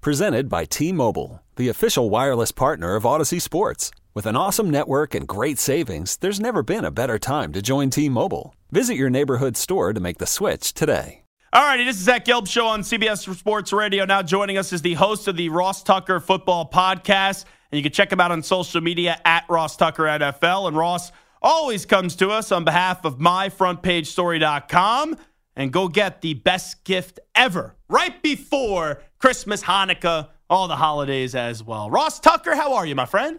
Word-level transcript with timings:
Presented 0.00 0.48
by 0.48 0.64
T 0.64 0.92
Mobile, 0.92 1.42
the 1.56 1.68
official 1.68 2.08
wireless 2.08 2.52
partner 2.52 2.94
of 2.94 3.02
Audacy 3.02 3.42
Sports. 3.42 3.90
With 4.14 4.26
an 4.26 4.36
awesome 4.36 4.70
network 4.70 5.12
and 5.12 5.26
great 5.26 5.58
savings, 5.58 6.16
there's 6.18 6.38
never 6.38 6.62
been 6.62 6.84
a 6.84 6.92
better 6.92 7.18
time 7.18 7.52
to 7.52 7.60
join 7.60 7.90
T 7.90 8.08
Mobile. 8.08 8.54
Visit 8.70 8.94
your 8.94 9.10
neighborhood 9.10 9.56
store 9.56 9.92
to 9.92 9.98
make 9.98 10.18
the 10.18 10.26
switch 10.26 10.72
today. 10.72 11.24
All 11.52 11.64
righty, 11.64 11.82
this 11.82 11.96
is 11.96 12.02
Zach 12.02 12.24
Gelb 12.26 12.46
Show 12.46 12.66
on 12.66 12.82
CBS 12.82 13.34
Sports 13.36 13.72
Radio. 13.72 14.04
Now 14.04 14.22
joining 14.22 14.56
us 14.56 14.72
is 14.72 14.82
the 14.82 14.94
host 14.94 15.26
of 15.26 15.36
the 15.36 15.48
Ross 15.48 15.82
Tucker 15.82 16.20
Football 16.20 16.70
Podcast. 16.70 17.44
And 17.72 17.78
you 17.78 17.82
can 17.82 17.90
check 17.90 18.12
him 18.12 18.20
out 18.20 18.30
on 18.30 18.44
social 18.44 18.80
media 18.80 19.20
at 19.24 19.46
Ross 19.48 19.76
Tucker 19.76 20.04
NFL. 20.04 20.68
And 20.68 20.76
Ross 20.76 21.10
always 21.42 21.86
comes 21.86 22.14
to 22.16 22.30
us 22.30 22.52
on 22.52 22.62
behalf 22.62 23.04
of 23.04 23.18
myfrontpagestory.com. 23.18 25.16
And 25.56 25.72
go 25.72 25.88
get 25.88 26.20
the 26.20 26.34
best 26.34 26.84
gift 26.84 27.18
ever 27.34 27.74
right 27.88 28.22
before 28.22 29.02
Christmas, 29.18 29.62
Hanukkah, 29.62 30.28
all 30.48 30.68
the 30.68 30.76
holidays 30.76 31.34
as 31.34 31.62
well. 31.62 31.90
Ross 31.90 32.20
Tucker, 32.20 32.54
how 32.54 32.74
are 32.74 32.86
you, 32.86 32.94
my 32.94 33.06
friend? 33.06 33.38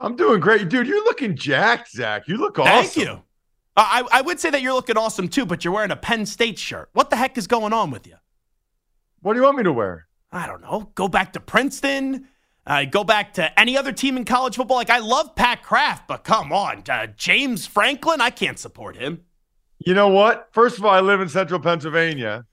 I'm 0.00 0.16
doing 0.16 0.40
great. 0.40 0.68
Dude, 0.68 0.86
you're 0.86 1.04
looking 1.04 1.36
jacked, 1.36 1.90
Zach. 1.90 2.26
You 2.26 2.36
look 2.36 2.58
awesome. 2.58 2.72
Thank 2.72 2.96
you. 2.96 3.22
I, 3.76 4.06
I 4.10 4.20
would 4.22 4.40
say 4.40 4.50
that 4.50 4.62
you're 4.62 4.72
looking 4.72 4.96
awesome 4.96 5.28
too, 5.28 5.46
but 5.46 5.64
you're 5.64 5.74
wearing 5.74 5.90
a 5.90 5.96
Penn 5.96 6.26
State 6.26 6.58
shirt. 6.58 6.88
What 6.92 7.10
the 7.10 7.16
heck 7.16 7.38
is 7.38 7.46
going 7.46 7.72
on 7.72 7.90
with 7.90 8.06
you? 8.06 8.16
What 9.20 9.34
do 9.34 9.38
you 9.38 9.44
want 9.44 9.58
me 9.58 9.62
to 9.64 9.72
wear? 9.72 10.06
I 10.32 10.46
don't 10.46 10.62
know. 10.62 10.90
Go 10.94 11.08
back 11.08 11.32
to 11.34 11.40
Princeton. 11.40 12.28
Uh, 12.66 12.84
go 12.84 13.04
back 13.04 13.34
to 13.34 13.58
any 13.58 13.76
other 13.76 13.92
team 13.92 14.16
in 14.16 14.24
college 14.24 14.56
football. 14.56 14.76
Like, 14.76 14.90
I 14.90 14.98
love 14.98 15.34
Pat 15.34 15.62
Kraft, 15.62 16.06
but 16.08 16.24
come 16.24 16.52
on. 16.52 16.82
Uh, 16.88 17.08
James 17.16 17.66
Franklin, 17.66 18.20
I 18.20 18.30
can't 18.30 18.58
support 18.58 18.96
him. 18.96 19.22
You 19.78 19.94
know 19.94 20.08
what? 20.08 20.48
First 20.52 20.78
of 20.78 20.84
all, 20.84 20.92
I 20.92 21.00
live 21.00 21.20
in 21.20 21.28
central 21.28 21.58
Pennsylvania. 21.58 22.44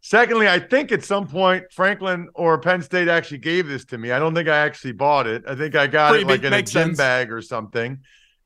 Secondly, 0.00 0.48
I 0.48 0.58
think 0.60 0.92
at 0.92 1.04
some 1.04 1.26
point 1.26 1.64
Franklin 1.72 2.28
or 2.34 2.58
Penn 2.58 2.82
State 2.82 3.08
actually 3.08 3.38
gave 3.38 3.66
this 3.66 3.84
to 3.86 3.98
me. 3.98 4.12
I 4.12 4.18
don't 4.18 4.34
think 4.34 4.48
I 4.48 4.56
actually 4.58 4.92
bought 4.92 5.26
it. 5.26 5.42
I 5.46 5.54
think 5.54 5.74
I 5.74 5.86
got 5.86 6.10
Pretty 6.10 6.24
it 6.24 6.28
like 6.28 6.40
big- 6.42 6.52
in 6.52 6.58
a 6.58 6.62
gym 6.62 6.66
sense. 6.88 6.98
bag 6.98 7.32
or 7.32 7.42
something. 7.42 7.98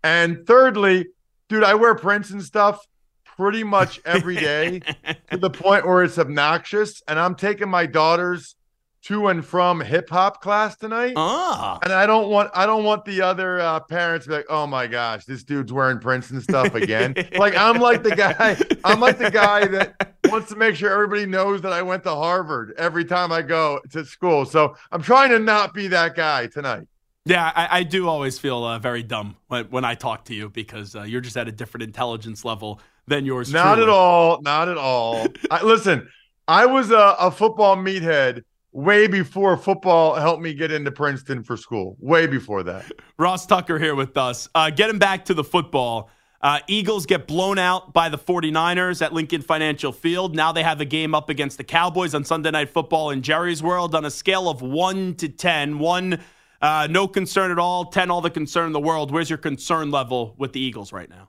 And 0.03 0.47
thirdly, 0.47 1.07
dude, 1.49 1.63
I 1.65 1.75
wear 1.75 1.95
Princeton 1.95 2.41
stuff 2.41 2.85
pretty 3.25 3.63
much 3.65 4.01
every 4.05 4.37
day 4.37 4.81
to 5.31 5.37
the 5.37 5.51
point 5.51 5.87
where 5.87 6.03
it's 6.03 6.19
obnoxious. 6.19 7.03
And 7.07 7.19
I'm 7.19 7.35
taking 7.35 7.69
my 7.69 7.87
daughters 7.87 8.57
to 9.05 9.29
and 9.29 9.45
from 9.45 9.81
hip 9.81 10.09
hop 10.11 10.41
class 10.41 10.77
tonight. 10.77 11.15
Ah. 11.17 11.79
And 11.83 11.93
I 11.93 12.07
don't 12.07 12.31
want 12.31 12.51
I 12.55 12.67
don't 12.67 12.85
want 12.85 13.05
the 13.05 13.21
other 13.23 13.61
uh, 13.61 13.81
parents 13.81 14.27
to 14.27 14.31
be 14.31 14.37
like, 14.37 14.47
oh 14.49 14.67
my 14.67 14.87
gosh, 14.87 15.25
this 15.25 15.43
dude's 15.45 15.73
wearing 15.73 15.99
Princeton 15.99 16.41
stuff 16.41 16.75
again. 16.75 17.15
like 17.37 17.57
I'm 17.57 17.79
like 17.81 18.03
the 18.03 18.15
guy, 18.17 18.57
I'm 18.85 19.01
like 19.01 19.19
the 19.19 19.31
guy 19.31 19.67
that 19.67 20.12
wants 20.33 20.49
to 20.49 20.57
make 20.57 20.75
sure 20.75 20.91
everybody 20.91 21.27
knows 21.27 21.61
that 21.61 21.73
I 21.73 21.83
went 21.83 22.03
to 22.05 22.11
Harvard 22.11 22.73
every 22.79 23.05
time 23.05 23.31
I 23.31 23.43
go 23.43 23.81
to 23.91 24.05
school. 24.05 24.47
So 24.47 24.75
I'm 24.91 25.03
trying 25.03 25.31
to 25.31 25.39
not 25.39 25.75
be 25.75 25.89
that 25.89 26.17
guy 26.17 26.47
tonight. 26.47 26.89
Yeah, 27.25 27.53
I, 27.55 27.79
I 27.79 27.83
do 27.85 28.09
always 28.09 28.39
feel 28.39 28.65
uh, 28.65 28.79
very 28.79 29.03
dumb 29.03 29.37
when, 29.49 29.67
when 29.67 29.85
I 29.85 29.95
talk 29.95 30.25
to 30.25 30.35
you 30.35 30.49
because 30.49 30.97
uh, 30.97 31.03
you're 31.03 31.21
just 31.21 31.37
at 31.37 31.47
a 31.47 31.53
different 31.53 31.85
intelligence 31.85 32.45
level 32.45 32.81
than 33.07 33.25
yours. 33.27 33.53
Not 33.53 33.75
truly. 33.75 33.83
at 33.83 33.89
all. 33.91 34.41
Not 34.43 34.69
at 34.69 34.79
all. 34.79 35.27
I, 35.51 35.63
listen, 35.63 36.09
I 36.49 36.67
was 36.67 36.91
a, 36.91 37.15
a 37.21 37.31
football 37.31 37.77
meathead 37.77 38.43
way 38.73 39.07
before 39.07 39.57
football 39.57 40.15
helped 40.15 40.43
me 40.43 40.55
get 40.55 40.73
into 40.73 40.91
Princeton 40.91 41.45
for 41.45 41.57
school. 41.57 41.97
Way 42.01 42.27
before 42.27 42.63
that. 42.65 42.91
Ross 43.19 43.47
Tucker 43.47 43.79
here 43.79 43.95
with 43.95 44.17
us. 44.17 44.49
Uh, 44.55 44.71
getting 44.71 44.99
back 44.99 45.27
to 45.27 45.35
the 45.35 45.45
football. 45.45 46.11
Uh, 46.43 46.59
Eagles 46.67 47.07
get 47.07 47.29
blown 47.29 47.57
out 47.57 47.93
by 47.93 48.09
the 48.09 48.19
49ers 48.19 49.01
at 49.01 49.13
Lincoln 49.13 49.43
Financial 49.43 49.93
Field. 49.93 50.35
Now 50.35 50.51
they 50.51 50.65
have 50.65 50.81
a 50.81 50.85
game 50.85 51.15
up 51.15 51.29
against 51.29 51.57
the 51.57 51.65
Cowboys 51.65 52.15
on 52.15 52.25
Sunday 52.25 52.51
Night 52.51 52.69
Football 52.71 53.11
in 53.11 53.23
Jerry's 53.23 53.63
World 53.63 53.95
on 53.95 54.05
a 54.05 54.11
scale 54.11 54.49
of 54.49 54.61
1 54.61 55.15
to 55.17 55.29
10. 55.29 55.79
1, 55.79 56.21
uh, 56.61 56.89
no 56.91 57.07
concern 57.07 57.53
at 57.53 57.61
all. 57.61 57.85
10, 57.85 58.11
all 58.11 58.21
the 58.21 58.31
concern 58.31 58.67
in 58.67 58.73
the 58.73 58.81
world. 58.81 59.13
Where's 59.13 59.31
your 59.31 59.39
concern 59.39 59.93
level 59.93 60.35
with 60.37 60.53
the 60.53 60.61
Eagles 60.61 60.93
right 60.93 61.09
now? 61.09 61.29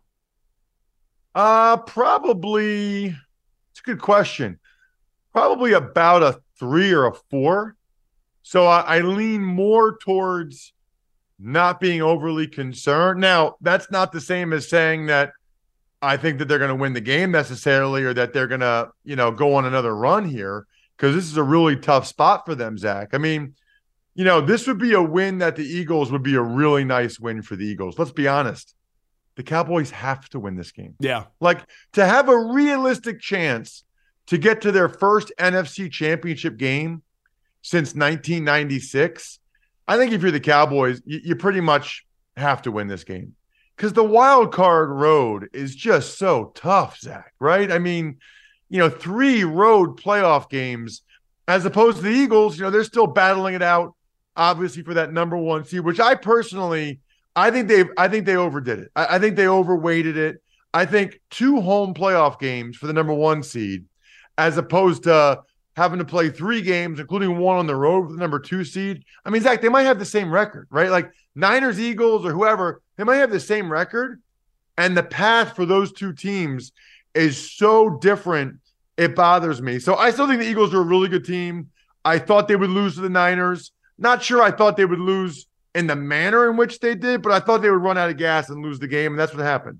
Uh, 1.36 1.78
probably. 1.78 3.06
It's 3.06 3.80
a 3.80 3.84
good 3.84 4.02
question. 4.02 4.60
Probably 5.32 5.74
about 5.74 6.24
a 6.24 6.42
three 6.58 6.92
or 6.92 7.06
a 7.06 7.14
four. 7.14 7.76
So 8.42 8.66
I, 8.66 8.98
I 8.98 9.02
lean 9.02 9.44
more 9.44 9.98
towards 9.98 10.73
not 11.44 11.80
being 11.80 12.02
overly 12.02 12.48
concerned. 12.48 13.20
Now, 13.20 13.56
that's 13.62 13.92
not 13.92 14.12
the 14.12 14.22
same 14.22 14.54
as 14.54 14.70
saying 14.70 15.08
that 15.08 15.34
I 16.02 16.18
think 16.18 16.40
that 16.40 16.48
they're 16.48 16.60
going 16.60 16.70
to 16.70 16.76
win 16.76 16.94
the 16.94 17.02
game 17.02 17.32
necessarily, 17.32 18.04
or 18.04 18.14
that 18.14 18.34
they're 18.34 18.48
going 18.48 18.62
to, 18.62 18.90
you 19.04 19.16
know, 19.16 19.32
go 19.32 19.56
on 19.56 19.66
another 19.66 19.96
run 19.96 20.28
here 20.28 20.66
because 20.98 21.16
this 21.16 21.26
is 21.26 21.38
a 21.38 21.44
really 21.44 21.76
tough 21.76 22.08
spot 22.08 22.46
for 22.46 22.56
them, 22.56 22.78
Zach. 22.78 23.10
I 23.14 23.18
mean, 23.18 23.56
you 24.16 24.26
know, 24.26 24.42
this 24.42 24.68
would 24.68 24.78
be 24.78 24.94
a 24.94 25.02
win 25.02 25.40
that 25.40 25.56
the 25.56 25.66
Eagles 25.66 26.12
would 26.12 26.24
be 26.24 26.36
a 26.36 26.42
really 26.42 26.84
nice 26.84 27.20
win 27.20 27.42
for 27.42 27.56
the 27.56 27.66
Eagles. 27.66 27.98
Let's 27.98 28.12
be 28.12 28.28
honest. 28.28 28.76
The 29.36 29.44
Cowboys 29.44 29.90
have 29.92 30.30
to 30.30 30.40
win 30.40 30.56
this 30.56 30.72
game. 30.72 30.96
Yeah. 31.00 31.26
Like 31.40 31.62
to 31.94 32.06
have 32.06 32.30
a 32.30 32.38
realistic 32.38 33.20
chance 33.20 33.84
to 34.28 34.38
get 34.38 34.62
to 34.62 34.72
their 34.72 34.90
first 34.90 35.32
NFC 35.40 35.92
championship 35.92 36.58
game 36.58 37.02
since 37.62 37.96
1996. 37.96 39.40
I 39.88 39.98
think 39.98 40.12
if 40.12 40.22
you're 40.22 40.32
the 40.32 40.40
Cowboys, 40.40 41.02
you, 41.06 41.20
you 41.24 41.36
pretty 41.36 41.62
much 41.62 42.06
have 42.38 42.62
to 42.64 42.72
win 42.72 42.88
this 42.88 43.04
game 43.04 43.36
because 43.76 43.94
the 43.94 44.04
wild 44.04 44.52
card 44.52 44.90
road 44.90 45.50
is 45.54 45.76
just 45.76 46.18
so 46.18 46.52
tough, 46.56 47.00
Zach, 47.00 47.34
right? 47.40 47.72
I 47.72 47.80
mean, 47.80 48.18
you 48.70 48.80
know, 48.80 48.90
three 48.90 49.44
road 49.44 50.00
playoff 50.00 50.50
games 50.50 51.02
as 51.48 51.66
opposed 51.66 51.98
to 51.98 52.04
the 52.04 52.10
Eagles, 52.10 52.58
you 52.58 52.64
know, 52.64 52.72
they're 52.72 52.84
still 52.84 53.08
battling 53.08 53.54
it 53.54 53.62
out, 53.62 53.94
obviously, 54.36 54.84
for 54.84 54.94
that 54.94 55.12
number 55.12 55.38
one 55.38 55.66
seed, 55.66 55.82
which 55.82 56.00
I 56.00 56.16
personally 56.16 57.02
I 57.36 57.52
think 57.52 57.68
they 57.68 57.86
I 57.98 58.08
think 58.08 58.26
they 58.26 58.36
overdid 58.36 58.80
it. 58.80 58.92
I, 58.96 59.16
I 59.16 59.20
think 59.20 59.36
they 59.36 59.48
overweighted 59.48 60.18
it. 60.18 60.42
I 60.74 60.86
think 60.86 61.20
two 61.30 61.62
home 61.62 61.94
playoff 61.94 62.40
games 62.40 62.78
for 62.78 62.88
the 62.88 62.94
number 62.94 63.14
one 63.14 63.44
seed, 63.44 63.86
as 64.38 64.58
opposed 64.58 65.04
to 65.04 65.42
having 65.76 66.00
to 66.00 66.06
play 66.06 66.30
three 66.30 66.62
games, 66.62 67.00
including 67.00 67.38
one 67.38 67.58
on 67.58 67.68
the 67.68 67.76
road 67.76 68.08
with 68.08 68.16
the 68.16 68.20
number 68.20 68.40
two 68.40 68.64
seed. 68.64 69.04
I 69.26 69.30
mean, 69.30 69.42
Zach, 69.42 69.62
they 69.62 69.70
might 69.70 69.84
have 69.84 70.00
the 70.00 70.06
same 70.06 70.32
record, 70.32 70.68
right? 70.70 70.90
Like 70.90 71.12
Niners, 71.36 71.80
Eagles, 71.80 72.26
or 72.26 72.32
whoever, 72.32 72.82
they 72.98 73.04
might 73.04 73.18
have 73.18 73.32
the 73.32 73.40
same 73.40 73.72
record. 73.72 74.22
And 74.78 74.96
the 74.96 75.04
path 75.04 75.56
for 75.56 75.66
those 75.66 75.92
two 75.92 76.14
teams 76.14 76.72
is 77.14 77.52
so 77.52 77.90
different, 77.90 78.60
it 78.98 79.16
bothers 79.16 79.62
me. 79.62 79.80
So 79.80 79.96
I 79.96 80.12
still 80.12 80.28
think 80.28 80.40
the 80.40 80.50
Eagles 80.50 80.74
are 80.74 80.82
a 80.82 80.86
really 80.86 81.10
good 81.10 81.26
team. 81.26 81.70
I 82.06 82.20
thought 82.20 82.48
they 82.48 82.56
would 82.56 82.70
lose 82.70 82.96
to 82.96 83.02
the 83.02 83.10
Niners. 83.10 83.72
Not 83.98 84.24
sure 84.24 84.42
I 84.42 84.52
thought 84.52 84.78
they 84.78 84.86
would 84.86 85.00
lose 85.00 85.48
in 85.76 85.88
the 85.88 85.96
manner 85.96 86.50
in 86.50 86.58
which 86.58 86.80
they 86.80 86.96
did, 86.96 87.22
but 87.22 87.32
I 87.32 87.40
thought 87.40 87.62
they 87.62 87.70
would 87.70 87.82
run 87.82 87.98
out 87.98 88.10
of 88.10 88.18
gas 88.18 88.50
and 88.50 88.64
lose 88.64 88.80
the 88.80 88.88
game, 88.88 89.14
and 89.14 89.20
that's 89.20 89.34
what 89.34 89.44
happened. 89.44 89.80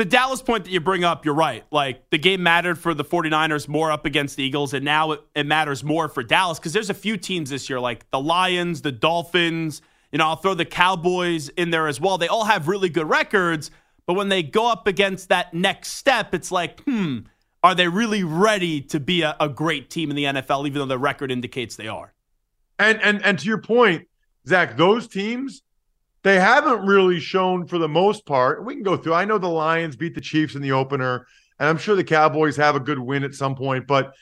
The 0.00 0.06
Dallas 0.06 0.40
point 0.40 0.64
that 0.64 0.70
you 0.70 0.80
bring 0.80 1.04
up, 1.04 1.26
you're 1.26 1.34
right. 1.34 1.62
Like 1.70 2.08
the 2.08 2.16
game 2.16 2.42
mattered 2.42 2.78
for 2.78 2.94
the 2.94 3.04
49ers 3.04 3.68
more 3.68 3.92
up 3.92 4.06
against 4.06 4.34
the 4.36 4.42
Eagles, 4.42 4.72
and 4.72 4.82
now 4.82 5.10
it, 5.10 5.20
it 5.34 5.44
matters 5.44 5.84
more 5.84 6.08
for 6.08 6.22
Dallas 6.22 6.58
because 6.58 6.72
there's 6.72 6.88
a 6.88 6.94
few 6.94 7.18
teams 7.18 7.50
this 7.50 7.68
year, 7.68 7.78
like 7.78 8.10
the 8.10 8.18
Lions, 8.18 8.80
the 8.80 8.92
Dolphins. 8.92 9.82
You 10.10 10.16
know, 10.16 10.28
I'll 10.28 10.36
throw 10.36 10.54
the 10.54 10.64
Cowboys 10.64 11.50
in 11.50 11.68
there 11.68 11.86
as 11.86 12.00
well. 12.00 12.16
They 12.16 12.28
all 12.28 12.44
have 12.44 12.66
really 12.66 12.88
good 12.88 13.10
records, 13.10 13.70
but 14.06 14.14
when 14.14 14.30
they 14.30 14.42
go 14.42 14.72
up 14.72 14.86
against 14.86 15.28
that 15.28 15.52
next 15.52 15.88
step, 15.88 16.32
it's 16.32 16.50
like, 16.50 16.80
hmm, 16.84 17.18
are 17.62 17.74
they 17.74 17.86
really 17.86 18.24
ready 18.24 18.80
to 18.80 19.00
be 19.00 19.20
a, 19.20 19.36
a 19.38 19.50
great 19.50 19.90
team 19.90 20.08
in 20.08 20.16
the 20.16 20.24
NFL, 20.24 20.66
even 20.66 20.78
though 20.78 20.86
the 20.86 20.98
record 20.98 21.30
indicates 21.30 21.76
they 21.76 21.88
are? 21.88 22.14
And 22.78 23.02
and 23.02 23.22
and 23.22 23.38
to 23.38 23.46
your 23.46 23.60
point, 23.60 24.08
Zach, 24.48 24.78
those 24.78 25.06
teams, 25.06 25.60
they 26.22 26.38
haven't 26.38 26.86
really 26.86 27.20
shown 27.20 27.66
for 27.66 27.78
the 27.78 27.88
most 27.88 28.26
part. 28.26 28.64
We 28.64 28.74
can 28.74 28.82
go 28.82 28.96
through. 28.96 29.14
I 29.14 29.24
know 29.24 29.38
the 29.38 29.48
Lions 29.48 29.96
beat 29.96 30.14
the 30.14 30.20
Chiefs 30.20 30.54
in 30.54 30.62
the 30.62 30.72
opener, 30.72 31.26
and 31.58 31.68
I'm 31.68 31.78
sure 31.78 31.96
the 31.96 32.04
Cowboys 32.04 32.56
have 32.56 32.76
a 32.76 32.80
good 32.80 32.98
win 32.98 33.24
at 33.24 33.34
some 33.34 33.54
point, 33.54 33.86
but 33.86 34.12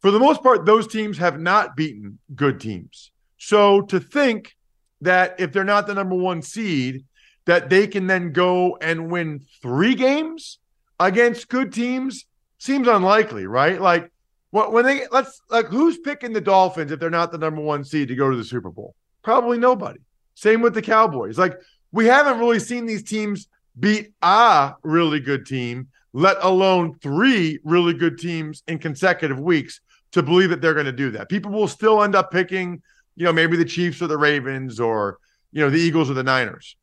for 0.00 0.10
the 0.10 0.18
most 0.18 0.42
part, 0.42 0.64
those 0.64 0.86
teams 0.86 1.18
have 1.18 1.38
not 1.38 1.76
beaten 1.76 2.18
good 2.34 2.60
teams. 2.60 3.12
So 3.36 3.82
to 3.82 4.00
think 4.00 4.56
that 5.02 5.36
if 5.38 5.52
they're 5.52 5.64
not 5.64 5.86
the 5.86 5.94
number 5.94 6.14
one 6.16 6.42
seed, 6.42 7.04
that 7.46 7.70
they 7.70 7.86
can 7.86 8.06
then 8.06 8.32
go 8.32 8.76
and 8.80 9.10
win 9.10 9.44
three 9.62 9.94
games 9.94 10.58
against 10.98 11.48
good 11.48 11.72
teams 11.72 12.26
seems 12.58 12.86
unlikely, 12.86 13.46
right? 13.46 13.80
Like 13.80 14.10
Well, 14.52 14.72
when 14.72 14.84
they 14.84 15.06
let's 15.10 15.40
like 15.50 15.66
who's 15.66 15.98
picking 15.98 16.32
the 16.32 16.40
Dolphins 16.40 16.92
if 16.92 17.00
they're 17.00 17.10
not 17.10 17.32
the 17.32 17.38
number 17.38 17.62
one 17.62 17.84
seed 17.84 18.08
to 18.08 18.14
go 18.14 18.30
to 18.30 18.36
the 18.36 18.44
Super 18.44 18.70
Bowl? 18.70 18.94
Probably 19.22 19.58
nobody. 19.58 20.00
Same 20.40 20.62
with 20.62 20.72
the 20.72 20.80
Cowboys. 20.80 21.36
Like 21.36 21.60
we 21.92 22.06
haven't 22.06 22.38
really 22.38 22.60
seen 22.60 22.86
these 22.86 23.02
teams 23.02 23.46
beat 23.78 24.14
a 24.22 24.72
really 24.82 25.20
good 25.20 25.44
team, 25.44 25.88
let 26.14 26.38
alone 26.40 26.98
three 27.02 27.58
really 27.62 27.92
good 27.92 28.18
teams 28.18 28.62
in 28.66 28.78
consecutive 28.78 29.38
weeks 29.38 29.82
to 30.12 30.22
believe 30.22 30.48
that 30.48 30.62
they're 30.62 30.72
going 30.72 30.86
to 30.86 30.92
do 30.92 31.10
that. 31.10 31.28
People 31.28 31.52
will 31.52 31.68
still 31.68 32.02
end 32.02 32.14
up 32.14 32.30
picking, 32.30 32.80
you 33.16 33.26
know, 33.26 33.34
maybe 33.34 33.54
the 33.54 33.66
Chiefs 33.66 34.00
or 34.00 34.06
the 34.06 34.16
Ravens 34.16 34.80
or, 34.80 35.18
you 35.52 35.60
know, 35.60 35.68
the 35.68 35.78
Eagles 35.78 36.08
or 36.10 36.14
the 36.14 36.22
Niners. 36.22 36.74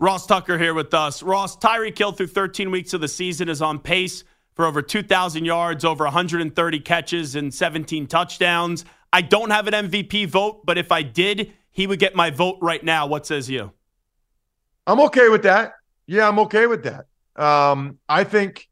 Ross 0.00 0.26
Tucker 0.26 0.58
here 0.58 0.74
with 0.74 0.92
us. 0.92 1.22
Ross, 1.22 1.56
Tyreek 1.56 1.96
Hill 1.96 2.10
through 2.10 2.26
13 2.26 2.72
weeks 2.72 2.92
of 2.92 3.00
the 3.00 3.08
season 3.08 3.48
is 3.48 3.62
on 3.62 3.78
pace 3.78 4.24
for 4.54 4.64
over 4.64 4.82
2,000 4.82 5.44
yards, 5.44 5.84
over 5.84 6.02
130 6.02 6.80
catches, 6.80 7.36
and 7.36 7.54
17 7.54 8.08
touchdowns. 8.08 8.84
I 9.12 9.22
don't 9.22 9.50
have 9.50 9.68
an 9.68 9.88
MVP 9.88 10.26
vote, 10.26 10.66
but 10.66 10.76
if 10.76 10.90
I 10.90 11.02
did, 11.02 11.52
he 11.72 11.86
would 11.86 11.98
get 11.98 12.14
my 12.14 12.30
vote 12.30 12.58
right 12.60 12.82
now. 12.82 13.06
What 13.06 13.26
says 13.26 13.48
you? 13.48 13.72
I'm 14.86 15.00
okay 15.00 15.28
with 15.28 15.42
that. 15.44 15.72
Yeah, 16.06 16.26
I'm 16.26 16.38
okay 16.40 16.66
with 16.66 16.84
that. 16.84 17.06
Um, 17.36 17.98
I 18.08 18.24
think, 18.24 18.68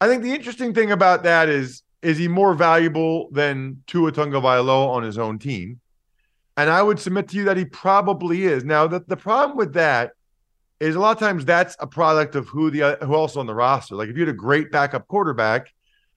I 0.00 0.08
think 0.08 0.22
the 0.22 0.32
interesting 0.32 0.72
thing 0.74 0.90
about 0.90 1.24
that 1.24 1.48
is, 1.48 1.82
is 2.00 2.18
he 2.18 2.28
more 2.28 2.54
valuable 2.54 3.28
than 3.30 3.82
Tua 3.86 4.12
Tagovailoa 4.12 4.88
on 4.88 5.02
his 5.02 5.18
own 5.18 5.38
team? 5.38 5.80
And 6.56 6.68
I 6.68 6.82
would 6.82 6.98
submit 6.98 7.28
to 7.28 7.36
you 7.36 7.44
that 7.44 7.56
he 7.56 7.64
probably 7.64 8.44
is. 8.44 8.64
Now, 8.64 8.86
the, 8.86 9.04
the 9.06 9.16
problem 9.16 9.56
with 9.56 9.74
that 9.74 10.12
is 10.80 10.96
a 10.96 11.00
lot 11.00 11.12
of 11.12 11.20
times 11.20 11.44
that's 11.44 11.76
a 11.78 11.86
product 11.86 12.34
of 12.34 12.48
who 12.48 12.68
the 12.70 12.98
who 13.02 13.14
else 13.14 13.36
on 13.36 13.46
the 13.46 13.54
roster. 13.54 13.94
Like 13.94 14.08
if 14.08 14.16
you 14.16 14.22
had 14.26 14.34
a 14.34 14.36
great 14.36 14.72
backup 14.72 15.06
quarterback, 15.06 15.72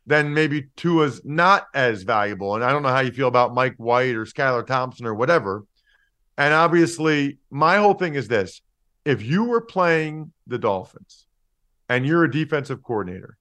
then 0.08 0.34
maybe 0.34 0.70
Tua's 0.76 1.22
not 1.24 1.68
as 1.76 2.02
valuable. 2.02 2.56
And 2.56 2.64
I 2.64 2.72
don't 2.72 2.82
know 2.82 2.90
how 2.90 3.02
you 3.02 3.12
feel 3.12 3.28
about 3.28 3.54
Mike 3.54 3.76
White 3.78 4.16
or 4.16 4.26
Skylar 4.26 4.66
Thompson 4.66 5.06
or 5.06 5.14
whatever. 5.14 5.66
And 6.38 6.54
obviously, 6.54 7.40
my 7.50 7.78
whole 7.78 7.94
thing 7.94 8.16
is 8.16 8.28
this: 8.28 8.62
if 9.06 9.22
you 9.22 9.46
were 9.46 9.62
playing 9.62 10.32
the 10.48 10.58
Dolphins 10.58 11.28
and 11.90 12.06
you're 12.06 12.24
a 12.24 12.32
defensive 12.32 12.84
coordinator, 12.84 13.38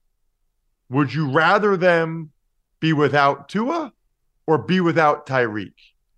would 0.89 1.13
you 1.13 1.29
rather 1.31 1.75
them 1.75 2.31
be 2.79 2.93
without 2.93 3.49
Tua 3.49 3.91
or 4.47 4.57
be 4.59 4.79
without 4.79 5.25
Tyreek? 5.25 5.73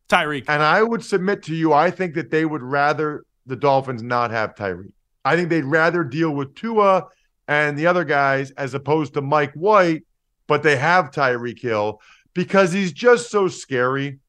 Tyreek. 0.09 0.45
And 0.47 0.62
I 0.62 0.83
would 0.83 1.03
submit 1.03 1.44
to 1.44 1.56
you, 1.56 1.74
I 1.74 1.91
think 1.91 2.13
that 2.15 2.31
they 2.31 2.45
would 2.45 2.63
rather 2.63 3.24
the 3.45 3.56
Dolphins 3.56 4.03
not 4.03 4.31
have 4.31 4.56
Tyreek. 4.56 4.91
I 5.25 5.35
think 5.35 5.50
they'd 5.50 5.63
rather 5.63 6.03
deal 6.03 6.31
with 6.31 6.56
Tua 6.56 7.07
and 7.47 7.77
the 7.77 7.88
other 7.88 8.03
guys 8.03 8.51
as 8.51 8.74
opposed 8.74 9.13
to 9.13 9.21
Mike 9.21 9.53
White, 9.53 10.03
but 10.47 10.63
they 10.63 10.75
have 10.77 11.12
Tyreek 11.12 11.59
Hill 11.59 12.01
because 12.33 12.71
he's 12.71 12.91
just 12.91 13.29
so 13.29 13.47
scary. 13.47 14.19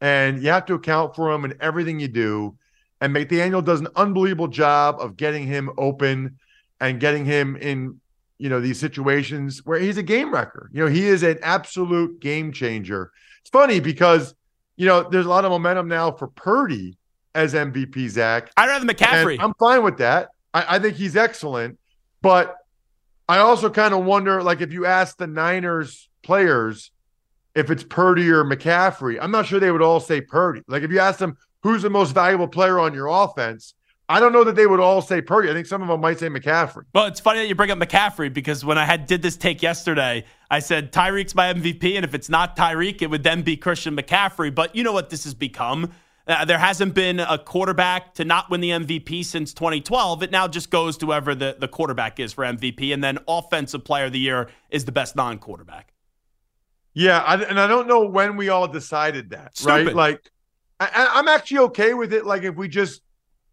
And 0.00 0.42
you 0.42 0.50
have 0.50 0.66
to 0.66 0.74
account 0.74 1.16
for 1.16 1.32
him 1.32 1.44
in 1.44 1.54
everything 1.60 2.00
you 2.00 2.08
do. 2.08 2.56
And 3.00 3.14
McDaniel 3.14 3.64
does 3.64 3.80
an 3.80 3.88
unbelievable 3.96 4.48
job 4.48 4.96
of 5.00 5.16
getting 5.16 5.46
him 5.46 5.70
open 5.76 6.38
and 6.80 7.00
getting 7.00 7.24
him 7.24 7.56
in, 7.56 8.00
you 8.38 8.48
know, 8.48 8.60
these 8.60 8.78
situations 8.78 9.64
where 9.64 9.78
he's 9.78 9.96
a 9.96 10.02
game 10.02 10.32
wrecker. 10.32 10.70
You 10.72 10.84
know, 10.84 10.90
he 10.90 11.06
is 11.06 11.22
an 11.22 11.38
absolute 11.42 12.20
game 12.20 12.52
changer. 12.52 13.10
It's 13.40 13.50
funny 13.50 13.80
because, 13.80 14.34
you 14.76 14.86
know, 14.86 15.08
there's 15.08 15.26
a 15.26 15.28
lot 15.28 15.44
of 15.44 15.50
momentum 15.50 15.88
now 15.88 16.10
for 16.12 16.28
Purdy 16.28 16.98
as 17.34 17.54
MVP, 17.54 18.08
Zach. 18.08 18.50
I'd 18.56 18.66
rather 18.66 18.86
McCaffrey. 18.86 19.38
I'm 19.40 19.54
fine 19.54 19.82
with 19.82 19.98
that. 19.98 20.30
I, 20.52 20.76
I 20.76 20.78
think 20.78 20.96
he's 20.96 21.16
excellent, 21.16 21.78
but 22.22 22.56
I 23.28 23.38
also 23.38 23.70
kind 23.70 23.92
of 23.92 24.04
wonder, 24.04 24.42
like, 24.42 24.60
if 24.60 24.72
you 24.72 24.86
ask 24.86 25.16
the 25.16 25.26
Niners 25.26 26.08
players 26.22 26.90
if 27.56 27.70
it's 27.70 27.82
Purdy 27.82 28.30
or 28.30 28.44
McCaffrey, 28.44 29.18
I'm 29.20 29.30
not 29.30 29.46
sure 29.46 29.58
they 29.58 29.72
would 29.72 29.82
all 29.82 29.98
say 29.98 30.20
Purdy. 30.20 30.62
Like, 30.68 30.82
if 30.82 30.92
you 30.92 31.00
ask 31.00 31.18
them 31.18 31.36
who's 31.62 31.82
the 31.82 31.90
most 31.90 32.12
valuable 32.12 32.46
player 32.46 32.78
on 32.78 32.94
your 32.94 33.08
offense, 33.08 33.74
I 34.08 34.20
don't 34.20 34.32
know 34.32 34.44
that 34.44 34.54
they 34.54 34.66
would 34.66 34.78
all 34.78 35.02
say 35.02 35.20
Purdy. 35.20 35.50
I 35.50 35.54
think 35.54 35.66
some 35.66 35.82
of 35.82 35.88
them 35.88 36.00
might 36.00 36.20
say 36.20 36.28
McCaffrey. 36.28 36.84
Well, 36.94 37.06
it's 37.06 37.18
funny 37.18 37.40
that 37.40 37.48
you 37.48 37.56
bring 37.56 37.72
up 37.72 37.78
McCaffrey 37.78 38.32
because 38.32 38.64
when 38.64 38.78
I 38.78 38.84
had 38.84 39.06
did 39.06 39.22
this 39.22 39.36
take 39.36 39.62
yesterday, 39.62 40.24
I 40.48 40.60
said 40.60 40.92
Tyreek's 40.92 41.34
my 41.34 41.52
MVP, 41.52 41.96
and 41.96 42.04
if 42.04 42.14
it's 42.14 42.28
not 42.28 42.56
Tyreek, 42.56 43.02
it 43.02 43.08
would 43.08 43.24
then 43.24 43.42
be 43.42 43.56
Christian 43.56 43.96
McCaffrey. 43.96 44.54
But 44.54 44.76
you 44.76 44.84
know 44.84 44.92
what 44.92 45.10
this 45.10 45.24
has 45.24 45.34
become? 45.34 45.90
Uh, 46.28 46.44
there 46.44 46.58
hasn't 46.58 46.92
been 46.92 47.20
a 47.20 47.38
quarterback 47.38 48.14
to 48.14 48.24
not 48.24 48.50
win 48.50 48.60
the 48.60 48.70
MVP 48.70 49.24
since 49.24 49.54
2012. 49.54 50.24
It 50.24 50.30
now 50.30 50.46
just 50.46 50.70
goes 50.70 50.98
to 50.98 51.06
whoever 51.06 51.34
the, 51.34 51.56
the 51.58 51.68
quarterback 51.68 52.20
is 52.20 52.32
for 52.32 52.44
MVP. 52.44 52.92
And 52.92 53.02
then 53.02 53.18
Offensive 53.26 53.84
Player 53.84 54.06
of 54.06 54.12
the 54.12 54.18
Year 54.18 54.48
is 54.68 54.84
the 54.84 54.92
best 54.92 55.16
non 55.16 55.38
quarterback. 55.38 55.92
Yeah. 56.96 57.20
I, 57.20 57.42
and 57.42 57.60
I 57.60 57.66
don't 57.68 57.86
know 57.86 58.06
when 58.06 58.36
we 58.36 58.48
all 58.48 58.66
decided 58.66 59.30
that, 59.30 59.56
Stupid. 59.56 59.86
right? 59.86 59.94
Like, 59.94 60.30
I, 60.80 61.12
I'm 61.14 61.28
actually 61.28 61.58
okay 61.58 61.94
with 61.94 62.12
it. 62.12 62.26
Like, 62.26 62.42
if 62.42 62.56
we 62.56 62.68
just, 62.68 63.02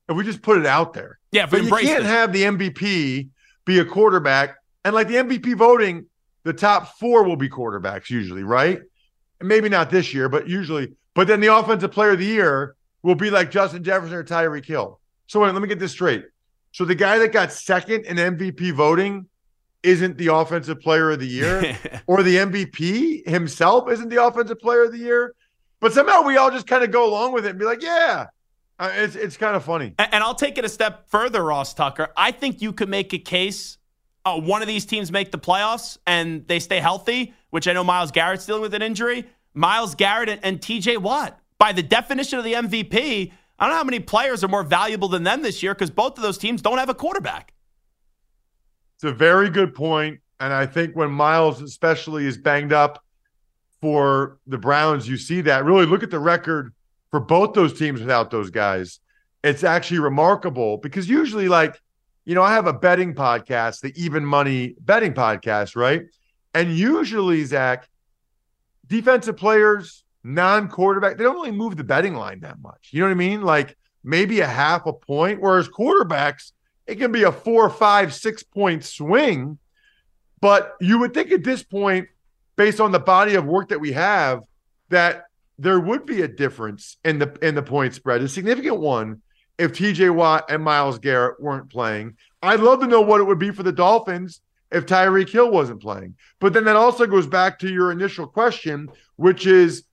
if 0.10 0.18
we 0.18 0.24
just 0.24 0.42
put 0.42 0.58
it 0.58 0.66
out 0.66 0.94
there. 0.94 1.20
Yeah, 1.32 1.46
but 1.46 1.64
you 1.64 1.70
can't 1.70 2.04
it. 2.04 2.08
have 2.08 2.34
the 2.34 2.44
MVP 2.44 3.30
be 3.66 3.80
a 3.80 3.86
quarterback. 3.86 4.56
And 4.84 4.94
like 4.96 5.08
the 5.08 5.16
MVP 5.16 5.56
voting, 5.56 6.08
the 6.44 6.54
top 6.54 6.98
four 6.98 7.24
will 7.24 7.38
be 7.38 7.50
quarterbacks 7.50 8.10
usually, 8.10 8.44
right? 8.44 8.82
Maybe 9.42 9.70
not 9.70 9.90
this 9.90 10.14
year, 10.14 10.28
but 10.30 10.48
usually 10.48 10.96
but 11.14 11.28
then 11.28 11.40
the 11.40 11.56
offensive 11.56 11.92
player 11.92 12.12
of 12.12 12.20
the 12.20 12.26
year 12.26 12.76
will 13.02 13.16
be 13.16 13.30
like 13.30 13.52
Justin 13.52 13.84
Jefferson 13.84 14.16
or 14.16 14.24
Tyreek 14.24 14.66
Hill. 14.66 15.00
So 15.28 15.42
wait, 15.42 15.54
let 15.54 15.62
me 15.62 15.68
get 15.68 15.80
this 15.80 15.92
straight. 15.92 16.26
So 16.72 16.86
the 16.86 16.96
guy 16.96 17.20
that 17.20 17.32
got 17.32 17.52
second 17.52 18.06
in 18.06 18.18
MVP 18.18 18.74
voting 18.74 19.28
isn't 19.84 20.18
the 20.18 20.34
offensive 20.34 20.80
player 20.80 21.12
of 21.12 21.20
the 21.20 21.28
year, 21.28 21.78
or 22.08 22.24
the 22.24 22.38
MVP 22.38 23.28
himself 23.28 23.92
isn't 23.92 24.10
the 24.10 24.24
offensive 24.24 24.60
player 24.60 24.84
of 24.84 24.92
the 24.92 24.98
year. 24.98 25.36
But 25.80 25.94
somehow 25.94 26.24
we 26.24 26.38
all 26.38 26.50
just 26.50 26.66
kind 26.66 26.84
of 26.84 26.92
go 26.92 27.08
along 27.08 27.34
with 27.34 27.46
it 27.46 27.50
and 27.50 27.60
be 27.60 27.66
like, 27.66 27.82
yeah, 27.84 28.28
uh, 28.80 28.92
it's 28.94 29.16
it's 29.16 29.38
kind 29.38 29.56
of 29.56 29.64
funny. 29.64 29.94
And, 30.00 30.14
and, 30.14 30.24
I'll 30.24 30.36
take 30.36 30.58
it 30.58 30.66
a 30.66 30.70
step 30.70 31.10
further, 31.10 31.44
Ross 31.44 31.74
Tucker. 31.74 32.08
I 32.16 32.32
think 32.32 32.62
you 32.62 32.74
could 32.74 32.90
make 32.90 33.14
a 33.14 33.20
case. 33.20 33.78
Uh, 34.26 34.40
one 34.40 34.62
of 34.62 34.70
these 34.70 34.86
teams 34.86 35.12
make 35.12 35.32
the 35.32 35.38
playoffs 35.38 35.98
and 36.08 36.48
they 36.48 36.60
stay 36.60 36.80
healthy, 36.80 37.34
which 37.50 37.68
I 37.68 37.74
know 37.74 37.84
Myles 37.84 38.12
Garrett's 38.12 38.46
dealing 38.46 38.62
with 38.62 38.74
an 38.74 38.82
injury. 38.82 39.28
Myles 39.54 39.96
Garrett 39.96 40.30
and, 40.30 40.40
and 40.44 40.62
TJ 40.62 40.98
Watt. 41.00 41.38
By 41.60 41.74
the 41.74 41.84
definition 41.84 42.40
of 42.40 42.46
the 42.46 42.54
MVP, 42.54 43.32
I 43.60 43.66
don't 43.66 43.74
know 43.74 43.78
how 43.78 43.84
many 43.84 44.00
players 44.00 44.44
are 44.44 44.48
more 44.48 44.64
valuable 44.64 45.10
than 45.10 45.24
them 45.24 45.42
this 45.42 45.62
year 45.62 45.74
because 45.74 45.92
both 45.92 46.18
of 46.18 46.24
those 46.24 46.38
teams 46.38 46.62
don't 46.62 46.78
have 46.78 46.90
a 46.90 46.96
quarterback. 46.96 47.53
It's 49.04 49.12
a 49.12 49.14
very 49.14 49.50
good. 49.50 49.78
And 49.78 50.54
I 50.54 50.66
think 50.66 50.96
when 50.96 51.12
Myles 51.12 51.62
especially, 51.62 52.26
is 52.26 52.38
banged 52.38 52.72
up 52.72 53.04
for 53.82 54.38
the 54.48 54.58
Browns, 54.58 55.10
you 55.10 55.18
see 55.18 55.42
that. 55.42 55.66
Really 55.66 55.86
look 55.86 56.04
at 56.04 56.10
the 56.10 56.20
record 56.20 56.74
for 57.12 57.20
both 57.20 57.54
those 57.54 57.78
teams 57.78 58.00
without 58.00 58.32
those 58.32 58.50
guys. 58.50 59.02
It's 59.44 59.66
actually 59.66 60.00
remarkable 60.00 60.78
because 60.78 61.10
usually, 61.10 61.50
like, 61.50 61.82
you 62.24 62.34
know, 62.34 62.44
I 62.44 62.54
have 62.54 62.66
a 62.66 62.72
betting 62.72 63.14
podcast, 63.14 63.82
the 63.82 63.92
Even 64.02 64.24
Money 64.24 64.76
betting 64.80 65.14
podcast, 65.14 65.76
right? 65.76 66.04
And 66.54 66.74
usually, 66.74 67.44
Zach, 67.44 67.90
defensive 68.88 69.36
players, 69.36 70.06
non 70.24 70.70
quarterback, 70.70 71.18
they 71.18 71.26
don't 71.26 71.36
really 71.36 71.52
move 71.52 71.76
the 71.76 71.84
betting 71.84 72.16
line 72.16 72.40
that 72.40 72.62
much. 72.62 72.92
You 72.92 73.02
know 73.02 73.08
what 73.08 73.12
I 73.12 73.16
mean? 73.16 73.42
Like 73.42 73.76
maybe 74.02 74.40
a 74.40 74.48
half 74.48 74.86
a 74.86 74.94
point, 74.94 75.42
whereas 75.42 75.68
quarterbacks, 75.68 76.54
it 76.88 76.96
can 76.96 77.12
be 77.12 77.24
a 77.24 77.32
four, 77.32 77.70
five, 77.70 78.14
six 78.14 78.44
point 78.44 78.84
swing. 78.84 79.58
But 80.42 80.76
you 80.82 81.00
would 81.00 81.14
think 81.14 81.32
at 81.32 81.44
this 81.44 81.64
point, 81.64 82.08
based 82.56 82.82
on 82.82 82.92
the 82.92 83.00
body 83.00 83.36
of 83.36 83.46
work 83.46 83.70
that 83.70 83.80
we 83.80 83.94
have, 83.94 84.42
that 84.90 85.26
there 85.58 85.80
would 85.80 86.06
be 86.06 86.22
a 86.22 86.28
difference 86.28 86.98
in 87.06 87.20
the 87.20 87.38
in 87.42 87.56
the 87.56 87.64
point 87.64 87.94
spread, 87.94 88.22
a 88.22 88.28
significant 88.28 88.80
one, 88.80 89.22
if 89.58 89.72
TJ 89.72 90.14
Watt 90.14 90.50
and 90.50 90.64
Myles 90.64 91.00
Garrett 91.00 91.40
weren't 91.40 91.70
playing. 91.70 92.18
I'd 92.42 92.60
love 92.60 92.82
to 92.82 92.88
know 92.88 93.02
what 93.02 93.22
it 93.22 93.26
would 93.26 93.40
be 93.40 93.52
for 93.52 93.64
the 93.64 93.72
Dolphins 93.72 94.42
if 94.72 94.86
Tyreek 94.86 95.30
Hill 95.30 95.52
wasn't 95.52 95.82
playing. 95.82 96.16
But 96.40 96.54
then 96.54 96.66
that 96.66 96.76
also 96.76 97.06
goes 97.06 97.28
back 97.28 97.60
to 97.60 97.72
your 97.72 97.92
initial 97.92 98.28
question, 98.28 98.90
which 99.16 99.46
is 99.48 99.84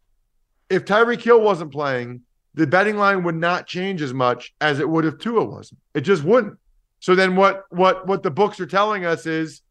if 0.69 0.85
Tyreek 0.85 1.21
Hill 1.21 1.41
wasn't 1.41 1.73
playing, 1.73 2.23
the 2.55 2.67
betting 2.67 2.97
line 2.97 3.23
would 3.23 3.37
not 3.37 3.67
change 3.67 4.03
as 4.03 4.13
much 4.13 4.53
as 4.61 4.81
it 4.81 4.89
would 4.89 5.05
if 5.05 5.19
Tua 5.19 5.45
wasn't. 5.45 5.81
It 5.95 6.01
just 6.01 6.25
wouldn't. 6.25 6.59
So 7.01 7.15
then 7.15 7.35
what 7.35 7.65
what 7.71 8.07
what 8.07 8.23
the 8.23 8.31
books 8.31 8.61
are 8.61 8.67
telling 8.67 9.05
us 9.05 9.27
is 9.27 9.63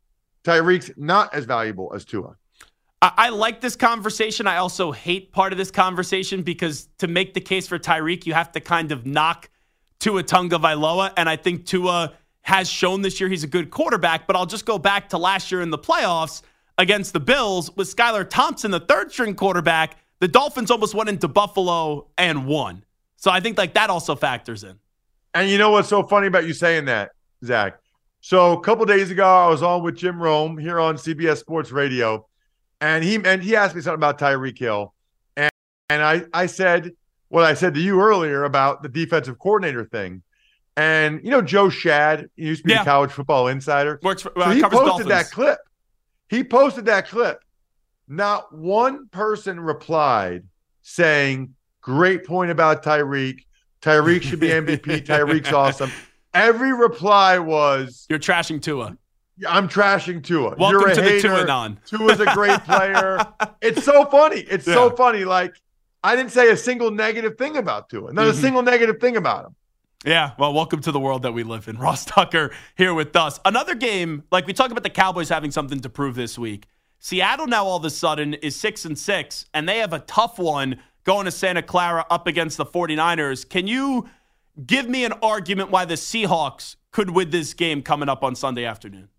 Tyreek's 0.44 0.92
not 0.98 1.34
as 1.34 1.46
valuable 1.46 1.92
as 1.96 2.06
Tua. 2.06 2.36
I, 3.02 3.12
I 3.18 3.30
like 3.30 3.62
this 3.62 3.76
conversation. 3.76 4.48
I 4.48 4.58
also 4.58 4.92
hate 4.92 5.32
part 5.32 5.54
of 5.54 5.58
this 5.58 5.72
conversation 5.72 6.42
because 6.42 6.90
to 6.98 7.08
make 7.08 7.34
the 7.34 7.42
case 7.42 7.68
for 7.68 7.80
Tyreek, 7.80 8.26
you 8.26 8.34
have 8.34 8.52
to 8.54 8.60
kind 8.60 8.92
of 8.92 9.06
knock 9.06 9.50
Tua 10.00 10.24
Tagovailoa, 10.24 11.14
and 11.18 11.30
I 11.30 11.36
think 11.36 11.66
Tua 11.66 12.14
has 12.42 12.70
shown 12.70 13.02
this 13.02 13.20
year 13.20 13.30
he's 13.30 13.44
a 13.44 13.48
good 13.48 13.70
quarterback, 13.70 14.26
but 14.26 14.36
I'll 14.36 14.46
just 14.46 14.66
go 14.66 14.80
back 14.80 15.10
to 15.10 15.18
last 15.18 15.52
year 15.52 15.62
in 15.62 15.70
the 15.70 15.78
playoffs 15.78 16.42
against 16.78 17.14
the 17.14 17.20
Bills 17.20 17.76
with 17.76 17.94
Skylar 17.94 18.28
Thompson, 18.28 18.72
the 18.72 18.80
third 18.80 19.12
string 19.12 19.36
quarterback. 19.36 19.98
The 20.20 20.28
Dolphins 20.28 20.72
almost 20.72 20.96
went 20.96 21.10
into 21.10 21.28
Buffalo 21.28 22.08
and 22.18 22.48
won. 22.48 22.84
So 23.18 23.30
I 23.30 23.40
think 23.40 23.58
like 23.58 23.74
that 23.74 23.90
also 23.90 24.16
factors 24.16 24.64
in. 24.64 24.80
And 25.34 25.50
you 25.50 25.58
know 25.58 25.72
what's 25.72 25.90
so 25.90 26.04
funny 26.04 26.28
about 26.28 26.48
you 26.48 26.54
saying 26.54 26.86
that, 26.86 27.12
Zach? 27.44 27.80
So 28.22 28.54
a 28.54 28.60
couple 28.62 28.86
days 28.86 29.12
ago, 29.12 29.26
I 29.26 29.48
was 29.48 29.64
on 29.64 29.82
with 29.84 29.96
Jim 29.96 30.22
Rome 30.22 30.58
here 30.58 30.80
on 30.80 30.96
CBS 30.98 31.38
Sports 31.38 31.72
Radio, 31.72 32.28
and 32.82 33.04
he 33.04 33.16
and 33.24 33.42
he 33.42 33.56
asked 33.56 33.76
me 33.76 33.82
something 33.82 34.00
about 34.00 34.20
Tyreek 34.20 34.58
Hill, 34.58 34.94
and 35.38 35.50
and 35.90 36.02
I 36.04 36.24
I 36.34 36.46
said 36.48 36.92
what 37.30 37.46
I 37.46 37.54
said 37.54 37.74
to 37.76 37.80
you 37.80 38.02
earlier 38.02 38.44
about 38.44 38.84
the 38.84 38.90
defensive 38.90 39.40
coordinator 39.40 39.86
thing, 39.86 40.22
and 40.76 41.22
you 41.24 41.30
know 41.32 41.42
Joe 41.42 41.68
Schad 41.68 42.28
he 42.36 42.48
used 42.48 42.64
to 42.64 42.68
be 42.68 42.74
Yeah. 42.74 42.80
the 42.84 42.90
college 42.90 43.12
football 43.12 43.48
insider. 43.48 44.00
Works 44.04 44.24
for, 44.24 44.34
So 44.36 44.42
uh, 44.42 44.52
he 44.52 44.62
posted 44.64 44.80
Dolphins. 44.86 45.10
that 45.10 45.32
clip. 45.32 45.60
He 46.28 46.44
posted 46.44 46.86
that 46.86 47.08
clip. 47.08 47.42
Not 48.10 48.54
one 48.54 49.08
person 49.08 49.60
replied 49.62 50.44
saying, 50.82 51.56
"Great 51.82 52.26
point 52.26 52.52
about 52.52 52.84
Tyreek. 52.84 53.46
Tyreek 53.82 54.24
should 54.24 54.42
be 54.42 54.50
MVP. 54.50 55.06
Tyreek's 55.06 55.54
awesome." 55.54 55.92
Every 56.34 56.74
reply 56.74 57.40
was, 57.40 58.06
You're 58.10 58.20
trashing 58.20 58.62
Tua. 58.62 58.98
"I'm 59.48 59.68
trashing 59.68 60.24
Tua. 60.24 60.56
Welcome 60.58 60.82
You're 60.82 60.90
a 60.90 60.96
to 60.96 61.02
the 61.02 61.08
hater. 61.10 61.28
Tua-anon." 61.30 61.80
Tua's 61.86 62.20
a 62.20 62.26
great 62.34 62.60
player." 62.66 63.20
it's 63.62 63.84
so 63.84 64.06
funny. 64.06 64.42
It's 64.42 64.66
so 64.66 64.92
funny. 64.92 65.26
Like 65.26 65.56
I 66.04 66.16
didn't 66.16 66.32
say 66.32 66.50
a 66.50 66.58
single 66.58 66.92
negative 66.92 67.38
thing 67.38 67.58
about 67.58 67.90
Tua. 67.90 68.14
Not 68.14 68.28
a 68.28 68.32
Mhm. 68.32 68.42
single 68.42 68.62
negative 68.62 69.00
thing 69.02 69.18
about 69.18 69.46
him. 69.48 69.56
Yeah, 70.06 70.32
well, 70.40 70.54
welcome 70.54 70.80
to 70.82 70.92
the 70.94 71.00
world 71.00 71.24
that 71.24 71.34
we 71.34 71.44
live 71.44 71.68
in. 71.68 71.78
Ross 71.88 72.06
Tucker 72.06 72.52
here 72.78 72.94
with 72.94 73.16
us. 73.16 73.40
Another 73.44 73.76
game, 73.76 74.24
like 74.32 74.46
we 74.48 74.54
talk 74.54 74.72
about 74.72 74.84
the 74.84 74.90
Cowboys 74.90 75.30
having 75.30 75.52
something 75.52 75.80
to 75.82 75.90
prove 75.90 76.16
this 76.16 76.38
week. 76.38 76.68
Seattle 77.00 77.48
now 77.48 77.66
all 77.66 77.78
of 77.78 77.86
a 77.86 77.90
sudden 77.90 78.34
is 78.36 78.56
six 78.56 78.86
and 78.86 78.98
six, 78.98 79.46
and 79.54 79.68
they 79.68 79.80
have 79.80 79.94
a 79.94 80.00
tough 80.00 80.38
one 80.38 80.80
going 81.06 81.26
to 81.26 81.32
Santa 81.32 81.62
Clara 81.62 82.06
up 82.10 82.28
against 82.28 82.58
the 82.58 82.66
49ers. 82.66 83.48
Can 83.50 83.68
you 83.68 84.08
give 84.66 84.88
me 84.90 85.06
an 85.06 85.14
argument 85.22 85.72
why 85.72 85.86
the 85.86 85.96
Seahawks 85.96 86.76
could 86.92 87.10
win 87.10 87.30
this 87.30 87.54
game 87.54 87.82
coming 87.82 88.10
up 88.10 88.24
on 88.24 88.36
Sunday 88.36 88.66
afternoon? 88.66 89.10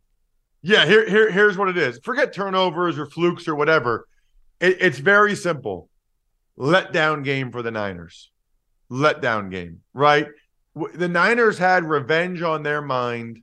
Yeah, 0.62 0.84
here, 0.84 1.08
here, 1.08 1.30
here's 1.30 1.56
what 1.56 1.68
it 1.68 1.78
is. 1.78 1.98
Forget 2.04 2.32
turnovers 2.32 2.98
or 2.98 3.06
flukes 3.06 3.48
or 3.48 3.54
whatever. 3.54 4.06
It, 4.60 4.76
it's 4.80 4.98
very 4.98 5.34
simple. 5.34 5.88
Letdown 6.58 7.24
game 7.24 7.50
for 7.50 7.62
the 7.62 7.70
Niners. 7.70 8.30
Letdown 8.90 9.50
game, 9.50 9.80
right? 9.94 10.26
The 10.94 11.08
Niners 11.08 11.56
had 11.58 11.84
revenge 11.84 12.42
on 12.42 12.62
their 12.62 12.82
mind 12.82 13.42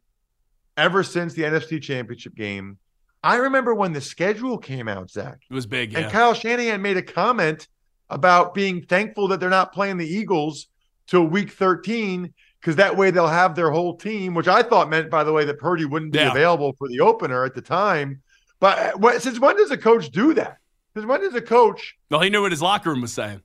ever 0.76 1.04
since 1.04 1.34
the 1.34 1.44
NFC 1.44 1.82
Championship 1.82 2.36
game. 2.36 2.78
I 3.24 3.38
remember 3.38 3.74
when 3.74 3.94
the 3.94 4.02
schedule 4.02 4.58
came 4.58 4.88
out, 4.88 5.10
Zach, 5.10 5.40
It 5.50 5.54
was 5.54 5.66
big, 5.66 5.92
yeah. 5.92 6.00
and 6.00 6.12
Kyle 6.12 6.34
Shanahan 6.36 6.82
made 6.82 6.98
a 6.98 7.02
comment 7.02 7.68
about 8.10 8.54
being 8.54 8.86
thankful 8.86 9.28
that 9.30 9.40
they're 9.40 9.50
not 9.50 9.74
playing 9.74 9.98
the 9.98 10.08
Eagles 10.08 10.68
till 11.08 11.26
week 11.26 11.52
13 11.52 12.34
because 12.60 12.76
that 12.76 12.96
way 12.98 13.12
they'll 13.12 13.28
have 13.28 13.56
their 13.56 13.72
whole 13.72 13.96
team, 13.96 14.34
which 14.34 14.48
I 14.48 14.62
thought 14.64 14.90
meant, 14.90 15.10
by 15.10 15.24
the 15.24 15.32
way, 15.32 15.46
that 15.46 15.60
Purdy 15.60 15.86
wouldn't 15.86 16.12
be 16.12 16.20
Yeah. 16.20 16.32
available 16.32 16.74
for 16.78 16.88
the 16.88 17.00
opener 17.00 17.44
at 17.46 17.54
the 17.56 17.62
time. 17.62 18.22
But 18.60 18.80
uh, 18.80 18.98
what, 18.98 19.22
since 19.22 19.40
when 19.40 19.56
does 19.56 19.72
a 19.72 19.78
coach 19.78 20.10
do 20.10 20.34
that? 20.34 20.58
Since 20.96 21.06
when 21.06 21.22
does 21.22 21.36
a 21.36 21.42
coach, 21.42 21.96
well, 22.10 22.20
he 22.22 22.30
knew 22.30 22.42
what 22.42 22.52
his 22.52 22.62
locker 22.62 22.90
room 22.90 23.02
was 23.02 23.14
saying. 23.14 23.42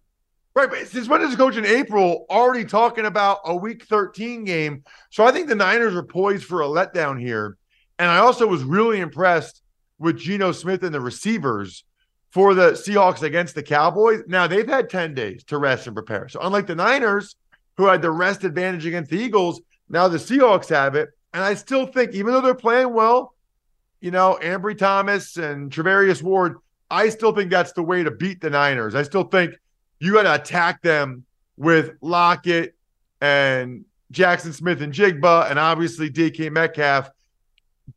right? 0.55 0.71
But 0.71 0.89
since 0.89 1.09
when 1.09 1.21
does 1.21 1.35
a 1.35 1.37
coach 1.37 1.57
in 1.57 1.67
April 1.67 2.25
already 2.31 2.65
talking 2.65 3.05
about 3.05 3.41
a 3.45 3.55
week 3.55 3.85
13 3.85 4.45
game? 4.45 4.83
So 5.11 5.25
I 5.25 5.31
think 5.33 5.49
the 5.49 5.55
Niners 5.55 5.95
are 5.95 6.03
poised 6.03 6.45
for 6.45 6.63
a 6.63 6.67
letdown 6.67 7.21
here. 7.21 7.57
And 7.99 8.11
I 8.11 8.19
also 8.19 8.47
was 8.47 8.65
really 8.65 9.01
impressed 9.01 9.61
with 9.99 10.17
Geno 10.19 10.51
Smith 10.53 10.83
and 10.83 10.95
the 10.95 11.01
receivers 11.01 11.85
for 12.31 12.55
the 12.55 12.73
Seahawks 12.73 13.23
against 13.23 13.55
the 13.55 13.63
Cowboys. 13.63 14.23
Now 14.27 14.47
they've 14.47 14.67
had 14.67 14.89
10 14.89 15.13
days 15.15 15.45
to 15.45 15.59
rest 15.59 15.87
and 15.87 15.95
prepare. 15.95 16.29
So 16.31 16.41
unlike 16.41 16.67
the 16.67 16.75
Niners, 16.75 17.37
who 17.77 17.87
had 17.87 18.03
the 18.03 18.11
rest 18.11 18.45
advantage 18.45 18.87
against 18.87 19.11
the 19.11 19.19
Eagles, 19.19 19.61
now 19.89 20.09
the 20.09 20.19
Seahawks 20.19 20.69
have 20.69 20.95
it. 20.95 21.11
And 21.35 21.43
I 21.43 21.55
still 21.55 21.87
think, 21.87 22.13
even 22.13 22.33
though 22.33 22.41
they're 22.41 22.55
playing 22.55 22.93
well, 22.93 23.35
you 24.01 24.11
know, 24.11 24.39
Ambry 24.43 24.77
Thomas 24.77 25.37
and 25.37 25.71
Charvarius 25.71 26.23
Ward, 26.23 26.57
I 26.91 27.09
still 27.09 27.33
think 27.33 27.51
that's 27.51 27.73
the 27.73 27.83
way 27.83 28.03
to 28.03 28.11
beat 28.11 28.41
the 28.41 28.51
Niners. 28.51 28.95
I 28.95 29.03
still 29.03 29.25
think 29.25 29.55
you 29.99 30.13
got 30.13 30.25
to 30.25 30.35
attack 30.35 30.83
them 30.83 31.25
with 31.57 31.93
Lockett 32.03 32.75
and 33.21 33.85
Jaxon 34.13 34.53
Smith-Njigba, 34.53 35.51
and 35.51 35.59
obviously 35.59 36.11
DK 36.11 36.51
Metcalf. 36.51 37.09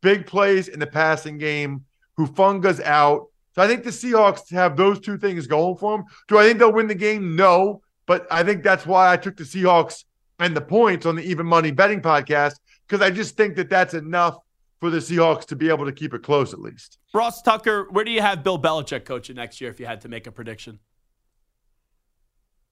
Big 0.00 0.26
plays 0.26 0.68
in 0.68 0.80
the 0.80 0.86
passing 0.86 1.36
game. 1.36 1.84
Hufanga's 2.18 2.80
out. 2.80 3.26
So 3.54 3.62
I 3.62 3.66
think 3.66 3.84
the 3.84 3.90
Seahawks 3.90 4.50
have 4.50 4.76
those 4.76 5.00
two 5.00 5.18
things 5.18 5.46
going 5.46 5.76
for 5.76 5.96
them. 5.96 6.06
Do 6.28 6.38
I 6.38 6.44
think 6.44 6.58
they'll 6.58 6.72
win 6.72 6.86
the 6.86 6.94
game? 6.94 7.36
No. 7.36 7.82
But 8.06 8.26
I 8.30 8.42
think 8.42 8.62
that's 8.62 8.86
why 8.86 9.12
I 9.12 9.16
took 9.16 9.36
the 9.36 9.44
Seahawks 9.44 10.04
and 10.38 10.56
the 10.56 10.60
points 10.60 11.06
on 11.06 11.16
the 11.16 11.22
Even 11.22 11.46
Money 11.46 11.70
Betting 11.70 12.00
podcast 12.00 12.54
because 12.86 13.04
I 13.04 13.10
just 13.10 13.36
think 13.36 13.56
that 13.56 13.68
that's 13.68 13.94
enough 13.94 14.38
for 14.80 14.90
the 14.90 14.98
Seahawks 14.98 15.46
to 15.46 15.56
be 15.56 15.68
able 15.68 15.86
to 15.86 15.92
keep 15.92 16.14
it 16.14 16.22
close 16.22 16.52
at 16.52 16.60
least. 16.60 16.98
Ross 17.14 17.42
Tucker, 17.42 17.88
where 17.90 18.04
do 18.04 18.10
you 18.10 18.20
have 18.20 18.44
Bill 18.44 18.60
Belichick 18.60 19.04
coaching 19.04 19.36
next 19.36 19.60
year 19.60 19.70
if 19.70 19.80
you 19.80 19.86
had 19.86 20.02
to 20.02 20.08
make 20.08 20.26
a 20.26 20.32
prediction? 20.32 20.78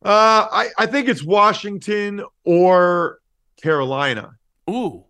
Uh, 0.05 0.47
I, 0.53 0.69
I 0.79 0.87
think 0.87 1.09
it's 1.09 1.25
Washington 1.25 2.23
or 2.45 3.21
Carolina. 3.62 4.33
Ooh. 4.69 5.05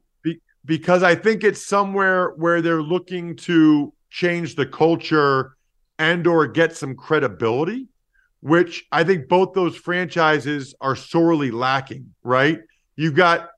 because 0.64 1.02
I 1.02 1.14
think 1.14 1.45
it's 1.45 1.66
somewhere 1.66 2.31
where 2.37 2.62
they're 2.62 2.83
looking 2.83 3.37
to 3.37 3.93
change 4.11 4.54
the 4.54 4.66
culture 4.66 5.57
and 5.99 6.26
or 6.26 6.47
get 6.47 6.76
some 6.76 6.95
credibility, 6.95 7.88
which 8.44 8.84
I 8.92 9.04
think 9.04 9.26
both 9.26 9.54
those 9.54 9.74
franchises 9.74 10.74
are 10.78 10.94
sorely 10.94 11.50
lacking, 11.50 12.14
right? 12.22 12.60
You've 12.94 13.14
got 13.14 13.48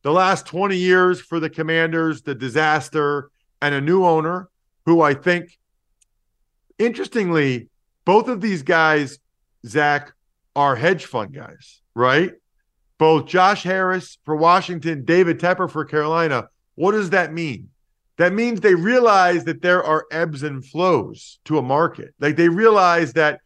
the 0.00 0.12
last 0.12 0.46
20 0.46 0.78
years 0.78 1.20
for 1.20 1.40
the 1.40 1.50
Commanders, 1.50 2.22
the 2.22 2.34
disaster, 2.34 3.30
and 3.60 3.74
a 3.74 3.82
new 3.82 4.02
owner 4.06 4.48
who 4.86 5.02
I 5.02 5.12
think 5.12 5.58
interestingly, 6.78 7.68
both 8.06 8.28
of 8.28 8.40
these 8.40 8.62
guys, 8.62 9.18
Zach, 9.66 10.14
are 10.56 10.74
hedge 10.74 11.04
fund 11.04 11.34
guys, 11.34 11.82
right? 11.94 12.32
Both 12.96 13.26
Josh 13.26 13.62
Harris 13.62 14.16
for 14.24 14.34
Washington, 14.34 15.04
David 15.04 15.38
Tepper 15.38 15.70
for 15.70 15.84
Carolina. 15.84 16.48
What 16.76 16.92
does 16.92 17.10
that 17.10 17.34
mean? 17.34 17.68
That 18.16 18.32
means 18.32 18.60
they 18.60 18.74
realize 18.74 19.44
that 19.44 19.60
there 19.60 19.84
are 19.84 20.06
ebbs 20.10 20.42
and 20.42 20.64
flows 20.64 21.40
to 21.44 21.58
a 21.58 21.62
market. 21.62 22.14
Like 22.18 22.36
they 22.36 22.48
realize 22.48 23.12
that 23.12 23.40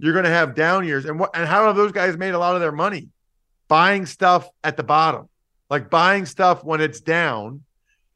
you're 0.00 0.12
going 0.12 0.24
to 0.24 0.30
have 0.30 0.54
down 0.54 0.86
years. 0.86 1.04
And 1.04 1.18
what 1.18 1.30
and 1.34 1.46
how 1.46 1.66
have 1.66 1.76
those 1.76 1.92
guys 1.92 2.16
made 2.16 2.34
a 2.34 2.38
lot 2.38 2.54
of 2.54 2.60
their 2.60 2.72
money? 2.72 3.08
Buying 3.68 4.06
stuff 4.06 4.48
at 4.64 4.76
the 4.76 4.82
bottom, 4.82 5.28
like 5.68 5.90
buying 5.90 6.26
stuff 6.26 6.64
when 6.64 6.80
it's 6.80 7.00
down 7.00 7.62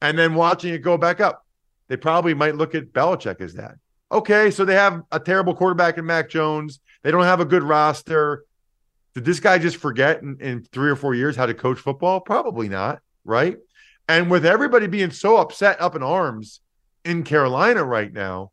and 0.00 0.18
then 0.18 0.34
watching 0.34 0.74
it 0.74 0.78
go 0.78 0.98
back 0.98 1.20
up. 1.20 1.46
They 1.88 1.96
probably 1.96 2.34
might 2.34 2.56
look 2.56 2.74
at 2.74 2.92
Belichick 2.92 3.40
as 3.40 3.54
that. 3.54 3.76
Okay, 4.10 4.50
so 4.50 4.64
they 4.64 4.74
have 4.74 5.02
a 5.12 5.20
terrible 5.20 5.54
quarterback 5.54 5.98
in 5.98 6.06
Mac 6.06 6.28
Jones. 6.28 6.80
They 7.02 7.10
don't 7.10 7.24
have 7.24 7.40
a 7.40 7.44
good 7.44 7.62
roster. 7.62 8.44
Did 9.14 9.24
this 9.24 9.40
guy 9.40 9.58
just 9.58 9.76
forget 9.76 10.22
in, 10.22 10.38
in 10.40 10.62
three 10.64 10.90
or 10.90 10.96
four 10.96 11.14
years 11.14 11.36
how 11.36 11.46
to 11.46 11.54
coach 11.54 11.78
football? 11.78 12.20
Probably 12.20 12.68
not, 12.68 13.00
right? 13.24 13.56
And 14.08 14.30
with 14.30 14.44
everybody 14.44 14.86
being 14.86 15.10
so 15.10 15.36
upset 15.36 15.80
up 15.80 15.94
in 15.94 16.02
arms 16.02 16.60
in 17.04 17.22
Carolina 17.22 17.84
right 17.84 18.12
now, 18.12 18.50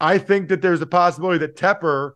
I 0.00 0.18
think 0.18 0.48
that 0.48 0.60
there's 0.62 0.82
a 0.82 0.86
possibility 0.86 1.38
that 1.38 1.56
Tepper, 1.56 2.12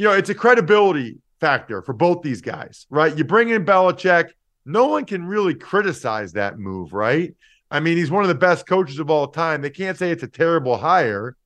you 0.00 0.06
know, 0.06 0.12
it's 0.12 0.30
a 0.30 0.34
credibility 0.34 1.18
factor 1.40 1.82
for 1.82 1.92
both 1.92 2.22
these 2.22 2.40
guys, 2.40 2.86
right? 2.88 3.18
You 3.18 3.22
bring 3.22 3.50
in 3.50 3.66
Belichick, 3.66 4.30
no 4.64 4.86
one 4.86 5.04
can 5.04 5.26
really 5.26 5.54
criticize 5.54 6.32
that 6.32 6.58
move, 6.58 6.94
right? 6.94 7.34
I 7.70 7.80
mean, 7.80 7.98
he's 7.98 8.10
one 8.10 8.22
of 8.22 8.28
the 8.28 8.34
best 8.34 8.66
coaches 8.66 8.98
of 8.98 9.10
all 9.10 9.26
time. 9.26 9.60
They 9.60 9.68
can't 9.68 9.98
say 9.98 10.10
it's 10.10 10.22
a 10.22 10.26
terrible 10.26 10.78
hire. 10.78 11.36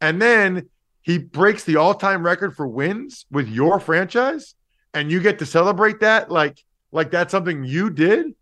And 0.00 0.22
then 0.22 0.68
he 1.02 1.18
breaks 1.18 1.64
the 1.64 1.78
all-time 1.78 2.24
record 2.24 2.54
for 2.54 2.68
wins 2.68 3.26
with 3.32 3.48
your 3.48 3.80
franchise, 3.80 4.54
and 4.94 5.10
you 5.10 5.20
get 5.20 5.40
to 5.40 5.46
celebrate 5.46 5.98
that 5.98 6.30
like 6.30 6.64
like 6.92 7.10
that's 7.10 7.32
something 7.32 7.64
you 7.64 7.90
did. 7.90 8.36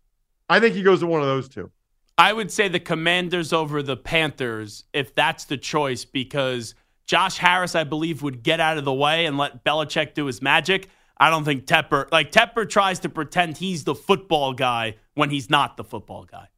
I 0.47 0.59
think 0.59 0.75
he 0.75 0.83
goes 0.83 0.99
to 0.99 1.07
one 1.07 1.21
of 1.21 1.27
those 1.27 1.49
two. 1.49 1.71
I 2.19 2.33
would 2.33 2.51
say 2.51 2.67
the 2.67 2.79
Commanders 2.79 3.51
over 3.51 3.81
the 3.81 3.97
Panthers 3.97 4.83
if 4.93 5.15
that's 5.15 5.45
the 5.45 5.57
choice 5.57 6.05
because 6.05 6.75
Josh 7.05 7.37
Harris, 7.37 7.75
I 7.75 7.83
believe, 7.83 8.23
would 8.23 8.43
get 8.43 8.59
out 8.59 8.77
of 8.77 8.85
the 8.85 8.93
way 8.93 9.25
and 9.25 9.37
let 9.37 9.63
Belichick 9.63 10.13
do 10.13 10.25
his 10.25 10.41
magic. 10.41 10.89
I 11.17 11.29
don't 11.29 11.45
think 11.45 11.65
Tepper, 11.65 12.11
like 12.11 12.31
Tepper 12.31 12.67
tries 12.67 12.99
to 12.99 13.09
pretend 13.09 13.57
he's 13.57 13.83
the 13.83 13.95
football 13.95 14.53
guy 14.53 14.95
when 15.13 15.29
he's 15.29 15.49
not 15.49 15.77
the 15.77 15.83
football 15.83 16.25
guy. 16.25 16.49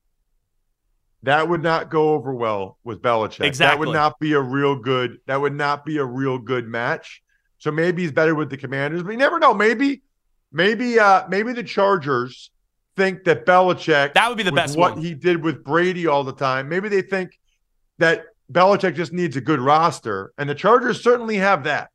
That 1.23 1.49
would 1.49 1.61
not 1.61 1.89
go 1.89 2.13
over 2.13 2.33
well 2.33 2.77
with 2.83 3.01
Belichick. 3.01 3.45
Exactly. 3.45 3.75
That 3.75 3.79
would 3.79 3.93
not 3.93 4.19
be 4.19 4.33
a 4.33 4.41
real 4.41 4.75
good. 4.75 5.19
That 5.25 5.41
would 5.41 5.53
not 5.53 5.85
be 5.85 5.97
a 5.97 6.05
real 6.05 6.37
good 6.37 6.67
match. 6.67 7.21
So 7.57 7.71
maybe 7.71 8.03
he's 8.03 8.11
better 8.11 8.35
with 8.35 8.49
the 8.49 8.57
Commanders, 8.57 9.03
but 9.03 9.11
you 9.11 9.17
never 9.17 9.39
know. 9.39 9.53
Maybe, 9.53 10.03
maybe, 10.51 10.99
uh, 10.99 11.27
maybe 11.27 11.53
the 11.53 11.63
Chargers 11.63 12.51
think 12.95 13.23
that 13.25 13.45
Belichick 13.45 14.13
That 14.13 14.29
would 14.29 14.37
be 14.37 14.43
the 14.43 14.51
best 14.51 14.77
what 14.77 14.95
one. 14.95 15.03
he 15.03 15.13
did 15.13 15.43
with 15.43 15.63
Brady 15.63 16.07
all 16.07 16.23
the 16.23 16.33
time. 16.33 16.69
Maybe 16.69 16.87
they 16.87 17.01
think 17.01 17.39
that 17.97 18.25
Belichick 18.51 18.95
just 18.95 19.13
needs 19.13 19.35
a 19.35 19.41
good 19.41 19.59
roster, 19.59 20.33
and 20.37 20.49
the 20.49 20.55
Chargers 20.55 21.03
certainly 21.03 21.37
have 21.37 21.63
that. 21.65 21.89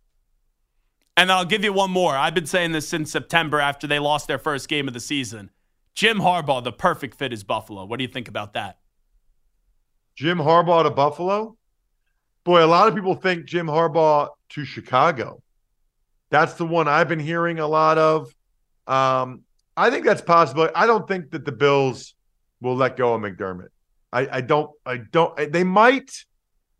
And 1.17 1.31
I'll 1.31 1.45
give 1.45 1.65
you 1.65 1.73
one 1.73 1.91
more. 1.91 2.17
I've 2.17 2.35
been 2.35 2.47
saying 2.47 2.73
this 2.73 2.89
since 2.89 3.11
September 3.11 3.61
after 3.61 3.87
they 3.87 3.99
lost 3.99 4.29
their 4.29 4.39
first 4.39 4.69
game 4.69 4.89
of 4.89 4.95
the 4.95 5.01
season. 5.01 5.51
Jim 5.95 6.19
Harbaugh, 6.19 6.65
the 6.65 6.73
perfect 6.73 7.17
fit 7.17 7.33
is 7.33 7.45
Buffalo. 7.45 7.85
What 7.85 7.99
do 7.99 8.05
you 8.05 8.09
think 8.09 8.29
about 8.29 8.55
that? 8.55 8.79
Jim 10.17 10.39
Harbaugh 10.39 10.85
to 10.85 10.91
Buffalo. 10.91 11.57
boy, 12.45 12.65
a 12.65 12.67
lot 12.67 12.89
of 12.89 12.95
people 12.95 13.15
think 13.15 13.45
Jim 13.45 13.67
Harbaugh 13.67 14.29
to 14.51 14.65
Chicago. 14.65 15.43
That's 16.31 16.55
the 16.55 16.67
one 16.67 16.89
I've 16.89 17.09
been 17.09 17.21
hearing 17.21 17.59
a 17.59 17.67
lot 17.67 17.99
of. 17.99 18.35
Um, 18.87 19.43
I 19.77 19.91
think 19.91 20.05
that's 20.05 20.23
possible. 20.23 20.69
I 20.75 20.87
don't 20.87 21.07
think 21.07 21.31
that 21.31 21.45
the 21.45 21.53
Bills 21.53 22.15
will 22.61 22.77
let 22.77 22.97
go 22.97 23.15
of 23.15 23.21
McDermott. 23.21 23.69
I, 24.13 24.29
I 24.31 24.41
don't. 24.41 24.71
I 24.85 24.99
don't. 24.99 25.53
They 25.53 25.65
might, 25.65 26.25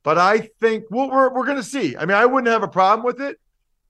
but 0.03 0.19
I 0.19 0.51
think 0.61 0.85
well, 0.91 1.11
we're 1.11 1.33
we're 1.33 1.47
going 1.47 1.59
to 1.59 1.63
see. 1.63 1.97
I 1.97 2.05
mean, 2.05 2.17
I 2.17 2.27
wouldn't 2.27 2.53
have 2.53 2.63
a 2.63 2.69
problem 2.69 3.05
with 3.05 3.21
it. 3.21 3.39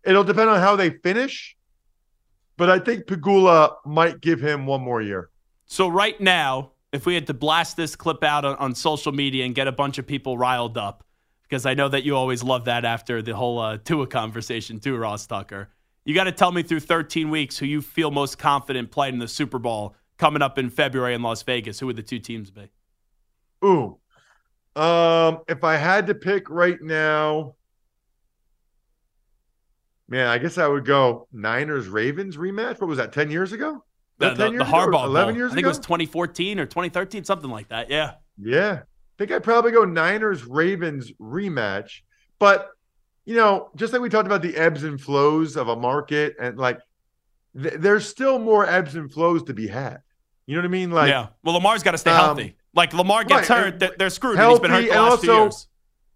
It'll 0.04 0.25
depend 0.25 0.50
on 0.50 0.61
how 0.61 0.76
they 0.76 0.90
finish, 0.90 1.57
but 2.57 2.69
I 2.71 2.78
think 2.78 3.07
Pegula 3.07 3.75
might 3.85 4.21
give 4.21 4.40
him 4.40 4.66
one 4.66 4.83
more 4.83 5.00
year. 5.00 5.31
So 5.66 5.88
right 5.88 6.21
now, 6.21 6.73
if 6.92 7.07
we 7.07 7.14
had 7.14 7.26
to 7.28 7.35
blast 7.35 7.76
this 7.76 7.97
clip 7.97 8.23
out 8.23 8.45
on, 8.45 8.57
on 8.57 8.75
social 8.75 9.12
media 9.12 9.45
and 9.45 9.54
get 9.54 9.69
a 9.69 9.73
bunch 9.73 9.99
of 9.99 10.07
people 10.07 10.37
riled 10.37 10.76
up, 10.76 11.04
because 11.45 11.66
I 11.66 11.75
know 11.75 11.88
that 11.88 12.04
you 12.04 12.16
always 12.16 12.42
love 12.42 12.64
that 12.66 12.85
after 12.85 13.23
the 13.23 13.35
whole 13.35 13.59
uh, 13.59 13.78
Tua 13.78 14.07
conversation 14.07 14.81
too, 14.81 14.97
Ross 14.97 15.26
Tucker. 15.26 15.71
You 16.04 16.14
got 16.14 16.25
to 16.25 16.33
tell 16.33 16.50
me 16.50 16.62
through 16.62 16.81
13 16.81 17.31
weeks 17.31 17.59
who 17.59 17.66
you 17.66 17.81
feel 17.81 18.11
most 18.11 18.38
confident 18.38 18.90
playing 18.90 19.14
in 19.14 19.21
the 19.21 19.28
Super 19.28 19.59
Bowl 19.59 19.95
coming 20.19 20.42
up 20.42 20.59
in 20.59 20.69
February 20.71 21.14
in 21.14 21.23
Las 21.23 21.42
Vegas. 21.42 21.78
Who 21.78 21.87
would 21.87 21.97
the 21.97 22.02
two 22.02 22.19
teams 22.19 22.50
be? 22.50 22.71
Ooh, 23.64 23.99
um, 24.76 25.40
if 25.48 25.64
I 25.64 25.76
had 25.76 26.06
to 26.06 26.14
pick 26.14 26.48
right 26.48 26.80
now, 26.80 27.56
man, 30.08 30.28
I 30.28 30.38
guess 30.38 30.58
I 30.58 30.66
would 30.66 30.84
go 30.84 31.28
Niners 31.32 31.88
Ravens 31.88 32.36
rematch. 32.36 32.80
What 32.80 32.88
was 32.88 32.98
that? 32.98 33.12
Ten 33.12 33.30
years 33.30 33.52
ago? 33.52 33.84
The, 34.18 34.30
the, 34.30 34.50
the 34.50 34.64
Harbaugh 34.64 35.04
eleven 35.04 35.34
years 35.34 35.52
ago? 35.52 35.54
I 35.54 35.56
think 35.56 35.64
ago? 35.64 35.68
it 35.68 35.70
was 35.70 35.78
2014 35.80 36.60
or 36.60 36.66
2013, 36.66 37.24
something 37.24 37.50
like 37.50 37.68
that. 37.68 37.90
Yeah. 37.90 38.12
Yeah. 38.40 38.80
I 38.82 39.14
think 39.18 39.30
I'd 39.30 39.42
probably 39.42 39.72
go 39.72 39.84
Niners 39.84 40.44
Ravens 40.44 41.12
rematch. 41.20 42.00
But, 42.38 42.68
you 43.24 43.36
know, 43.36 43.70
just 43.76 43.92
like 43.92 44.02
we 44.02 44.08
talked 44.08 44.26
about 44.26 44.42
the 44.42 44.56
ebbs 44.56 44.84
and 44.84 45.00
flows 45.00 45.56
of 45.56 45.68
a 45.68 45.76
market, 45.76 46.34
and 46.40 46.56
like 46.56 46.80
th- 47.60 47.74
there's 47.78 48.08
still 48.08 48.38
more 48.38 48.66
ebbs 48.66 48.94
and 48.94 49.12
flows 49.12 49.42
to 49.44 49.54
be 49.54 49.68
had. 49.68 49.98
You 50.46 50.56
know 50.56 50.62
what 50.62 50.68
I 50.68 50.70
mean? 50.70 50.90
Like, 50.90 51.08
yeah. 51.08 51.28
Well, 51.44 51.54
Lamar's 51.54 51.82
got 51.82 51.92
to 51.92 51.98
stay 51.98 52.10
um, 52.10 52.16
healthy. 52.16 52.56
Like 52.74 52.92
Lamar 52.94 53.24
gets 53.24 53.50
right, 53.50 53.64
hurt, 53.64 53.82
and- 53.82 53.94
they're, 53.98 54.10
screwed. 54.10 54.38
and 54.38 54.50
He's 54.50 54.60
been 54.60 54.70
hurt 54.70 54.82
the 54.88 54.90
last 54.90 55.22
two 55.22 55.32
years. 55.32 55.68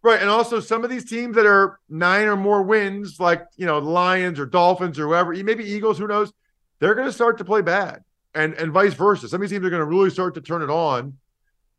right. 0.02 0.20
And 0.20 0.30
also 0.30 0.60
some 0.60 0.84
of 0.84 0.90
these 0.90 1.04
teams 1.04 1.36
that 1.36 1.46
are 1.46 1.78
nine 1.88 2.26
or 2.26 2.36
more 2.36 2.62
wins, 2.62 3.20
like, 3.20 3.46
you 3.56 3.66
know, 3.66 3.80
the 3.80 3.90
Lions 3.90 4.40
or 4.40 4.46
Dolphins 4.46 4.98
or 4.98 5.06
whoever, 5.06 5.32
maybe 5.34 5.64
Eagles, 5.64 5.98
who 5.98 6.06
knows, 6.06 6.32
they're 6.78 6.94
going 6.94 7.06
to 7.06 7.12
start 7.12 7.38
to 7.38 7.44
play 7.44 7.60
bad. 7.62 8.02
And, 8.34 8.52
and 8.54 8.70
vice 8.70 8.92
versa. 8.92 9.28
Some 9.28 9.36
of 9.36 9.48
these 9.48 9.56
teams 9.56 9.64
are 9.64 9.70
going 9.70 9.80
to 9.80 9.86
really 9.86 10.10
start 10.10 10.34
to 10.34 10.42
turn 10.42 10.62
it 10.62 10.68
on. 10.68 11.16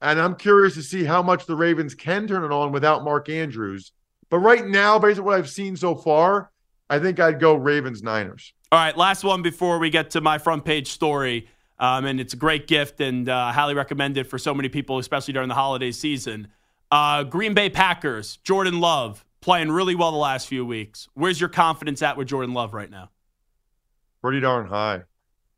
And 0.01 0.19
I'm 0.19 0.35
curious 0.35 0.73
to 0.75 0.83
see 0.83 1.03
how 1.03 1.21
much 1.21 1.45
the 1.45 1.55
Ravens 1.55 1.93
can 1.95 2.27
turn 2.27 2.43
it 2.43 2.51
on 2.51 2.71
without 2.71 3.03
Mark 3.03 3.29
Andrews. 3.29 3.91
But 4.29 4.39
right 4.39 4.65
now, 4.65 4.97
based 4.99 5.19
on 5.19 5.25
what 5.25 5.35
I've 5.37 5.49
seen 5.49 5.75
so 5.75 5.95
far, 5.95 6.51
I 6.89 6.99
think 6.99 7.19
I'd 7.19 7.39
go 7.39 7.55
Ravens 7.55 8.01
Niners. 8.03 8.53
All 8.71 8.79
right, 8.79 8.97
last 8.97 9.23
one 9.23 9.41
before 9.41 9.79
we 9.79 9.89
get 9.89 10.09
to 10.11 10.21
my 10.21 10.37
front 10.39 10.65
page 10.65 10.89
story. 10.89 11.47
Um, 11.79 12.05
and 12.05 12.19
it's 12.19 12.33
a 12.33 12.37
great 12.37 12.67
gift 12.67 12.99
and 13.01 13.29
uh, 13.29 13.51
highly 13.51 13.75
recommended 13.75 14.27
for 14.27 14.37
so 14.37 14.53
many 14.53 14.69
people, 14.69 14.97
especially 14.97 15.33
during 15.33 15.47
the 15.47 15.55
holiday 15.55 15.91
season. 15.91 16.47
Uh, 16.91 17.23
Green 17.23 17.53
Bay 17.53 17.69
Packers, 17.69 18.37
Jordan 18.37 18.79
Love, 18.79 19.25
playing 19.41 19.71
really 19.71 19.95
well 19.95 20.11
the 20.11 20.17
last 20.17 20.47
few 20.47 20.65
weeks. 20.65 21.07
Where's 21.13 21.39
your 21.39 21.49
confidence 21.49 22.01
at 22.01 22.17
with 22.17 22.27
Jordan 22.27 22.53
Love 22.53 22.73
right 22.73 22.89
now? 22.89 23.09
Pretty 24.21 24.39
darn 24.39 24.67
high. 24.67 25.03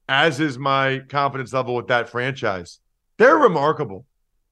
As 0.08 0.40
is 0.40 0.58
my 0.58 1.00
confidence 1.08 1.54
level 1.54 1.76
with 1.76 1.88
that 1.88 2.10
franchise. 2.10 2.80
They're 3.18 3.38
remarkable. 3.38 4.06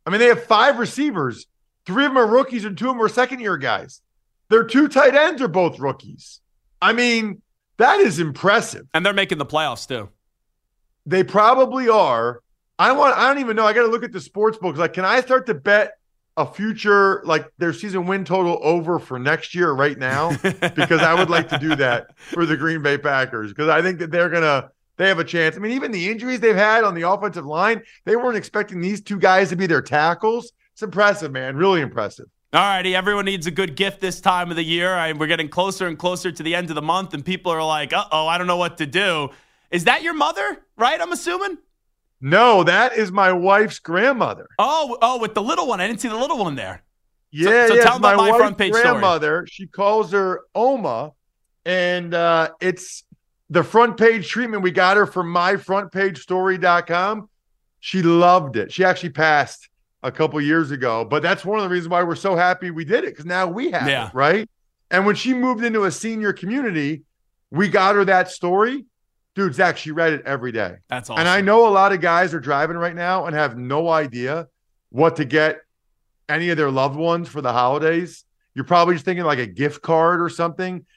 I 0.05 0.09
mean, 0.09 0.19
they 0.19 0.27
have 0.27 0.43
five 0.43 0.77
receivers. 0.79 1.47
Three 1.85 2.05
of 2.05 2.11
them 2.11 2.17
are 2.17 2.27
rookies 2.27 2.63
and 2.63 2.77
two 2.77 2.89
of 2.89 2.95
them 2.95 3.03
are 3.03 3.09
second 3.09 3.39
year 3.39 3.57
guys. 3.57 4.01
Their 4.49 4.63
two 4.63 4.87
tight 4.87 5.15
ends 5.15 5.41
are 5.41 5.47
both 5.47 5.79
rookies. 5.79 6.41
I 6.81 6.93
mean, 6.93 7.41
that 7.77 7.99
is 7.99 8.19
impressive. 8.19 8.87
And 8.93 9.05
they're 9.05 9.13
making 9.13 9.37
the 9.37 9.45
playoffs 9.45 9.87
too. 9.87 10.09
They 11.07 11.23
probably 11.23 11.87
are. 11.87 12.41
I 12.77 12.91
want. 12.91 13.17
I 13.17 13.29
don't 13.29 13.39
even 13.39 13.55
know. 13.55 13.65
I 13.65 13.73
got 13.73 13.83
to 13.83 13.87
look 13.87 14.03
at 14.03 14.11
the 14.11 14.19
sports 14.19 14.57
books. 14.57 14.77
Like, 14.77 14.93
can 14.93 15.05
I 15.05 15.21
start 15.21 15.45
to 15.47 15.53
bet 15.53 15.93
a 16.35 16.45
future 16.45 17.23
like 17.25 17.49
their 17.57 17.73
season 17.73 18.05
win 18.05 18.25
total 18.25 18.59
over 18.61 18.99
for 18.99 19.17
next 19.17 19.55
year 19.55 19.71
right 19.71 19.97
now? 19.97 20.35
because 20.75 21.01
I 21.01 21.13
would 21.13 21.29
like 21.29 21.47
to 21.49 21.57
do 21.57 21.75
that 21.77 22.17
for 22.17 22.45
the 22.45 22.57
Green 22.57 22.83
Bay 22.83 22.97
Packers 22.97 23.51
because 23.51 23.69
I 23.69 23.81
think 23.81 23.99
that 23.99 24.11
they're 24.11 24.29
gonna 24.29 24.69
they 24.97 25.07
have 25.07 25.19
a 25.19 25.23
chance. 25.23 25.55
I 25.55 25.59
mean, 25.59 25.71
even 25.71 25.91
the 25.91 26.09
injuries 26.09 26.41
they've 26.41 26.55
had 26.55 26.83
on 26.83 26.93
the 26.93 27.09
offensive 27.09 27.45
line, 27.45 27.81
they 28.03 28.17
weren't 28.17 28.35
expecting 28.35 28.81
these 28.81 29.01
two 29.01 29.17
guys 29.17 29.49
to 29.49 29.55
be 29.55 29.65
their 29.65 29.81
tackles. 29.81 30.51
It's 30.73 30.83
impressive, 30.83 31.31
man. 31.31 31.55
Really 31.55 31.79
impressive. 31.79 32.25
All 32.53 32.61
righty, 32.61 32.95
everyone 32.95 33.25
needs 33.25 33.47
a 33.47 33.51
good 33.51 33.75
gift 33.75 34.01
this 34.01 34.19
time 34.19 34.49
of 34.49 34.57
the 34.57 34.63
year. 34.63 34.93
I, 34.93 35.13
we're 35.13 35.27
getting 35.27 35.49
closer 35.49 35.87
and 35.87 35.97
closer 35.97 36.31
to 36.31 36.43
the 36.43 36.55
end 36.55 36.69
of 36.69 36.75
the 36.75 36.81
month, 36.81 37.13
and 37.13 37.23
people 37.23 37.51
are 37.51 37.63
like, 37.63 37.93
uh 37.93 38.05
oh, 38.11 38.27
I 38.27 38.37
don't 38.37 38.47
know 38.47 38.57
what 38.57 38.77
to 38.77 38.85
do. 38.85 39.29
Is 39.71 39.83
that 39.85 40.01
your 40.03 40.13
mother, 40.13 40.65
right? 40.77 40.99
I'm 40.99 41.11
assuming? 41.11 41.57
No, 42.21 42.63
that 42.63 42.97
is 42.97 43.11
my 43.11 43.31
wife's 43.31 43.79
grandmother. 43.79 44.47
Oh, 44.57 44.97
oh, 45.01 45.19
with 45.19 45.33
the 45.35 45.41
little 45.41 45.67
one. 45.67 45.79
I 45.81 45.87
didn't 45.87 46.01
see 46.01 46.07
the 46.07 46.15
little 46.17 46.37
one 46.39 46.55
there. 46.55 46.83
Yeah, 47.31 47.45
so 47.45 47.51
yeah. 47.51 47.65
tell 47.67 47.75
it's 47.75 47.85
them 47.85 47.95
about 47.97 48.17
my 48.17 48.29
wife's 48.31 48.37
front 48.37 48.57
page 48.57 48.71
story. 48.73 48.83
grandmother. 48.83 49.45
She 49.51 49.67
calls 49.67 50.11
her 50.13 50.41
Oma, 50.55 51.11
and 51.65 52.13
uh, 52.13 52.49
it's 52.61 53.03
the 53.49 53.63
front 53.63 53.97
page 53.97 54.27
treatment 54.29 54.63
we 54.63 54.71
got 54.71 54.97
her 54.97 55.05
from 55.05 55.27
myfrontpagestory.com. 55.33 57.29
She 57.79 58.01
loved 58.01 58.57
it. 58.57 58.71
She 58.71 58.83
actually 58.83 59.11
passed 59.11 59.69
a 60.03 60.11
couple 60.11 60.39
years 60.41 60.71
ago, 60.71 61.05
but 61.05 61.21
that's 61.21 61.45
one 61.45 61.59
of 61.59 61.63
the 61.63 61.69
reasons 61.69 61.89
why 61.89 62.03
we're 62.03 62.15
so 62.15 62.35
happy 62.35 62.71
we 62.71 62.85
did 62.85 63.03
it 63.03 63.11
because 63.11 63.25
now 63.25 63.47
we 63.47 63.71
have 63.71 63.87
Yeah. 63.87 64.07
it, 64.07 64.13
right? 64.13 64.49
And 64.89 65.05
when 65.05 65.15
she 65.15 65.33
moved 65.33 65.63
into 65.63 65.83
a 65.85 65.91
senior 65.91 66.33
community, 66.33 67.03
we 67.51 67.67
got 67.67 67.95
her 67.95 68.05
that 68.05 68.29
story. 68.31 68.85
Dude, 69.37 69.53
Zach, 69.53 69.77
she 69.77 69.91
read 69.91 70.13
it 70.13 70.23
every 70.25 70.51
day. 70.51 70.77
That's 70.89 71.11
awesome. 71.11 71.19
And 71.19 71.29
I 71.29 71.41
know 71.41 71.67
a 71.67 71.69
lot 71.69 71.93
of 71.93 72.01
guys 72.01 72.33
are 72.33 72.39
driving 72.39 72.75
right 72.75 72.95
now 72.95 73.27
and 73.27 73.35
have 73.35 73.55
no 73.55 73.87
idea 73.87 74.47
what 74.89 75.17
to 75.17 75.25
get 75.25 75.59
any 76.27 76.49
of 76.49 76.57
their 76.57 76.71
loved 76.71 76.95
ones 76.95 77.29
for 77.29 77.39
the 77.39 77.53
holidays. 77.53 78.25
You're 78.55 78.65
probably 78.65 78.95
just 78.95 79.05
thinking 79.05 79.25
like 79.25 79.37
a 79.37 79.45
gift 79.45 79.83
card 79.83 80.23
or 80.23 80.29
something. 80.29 80.87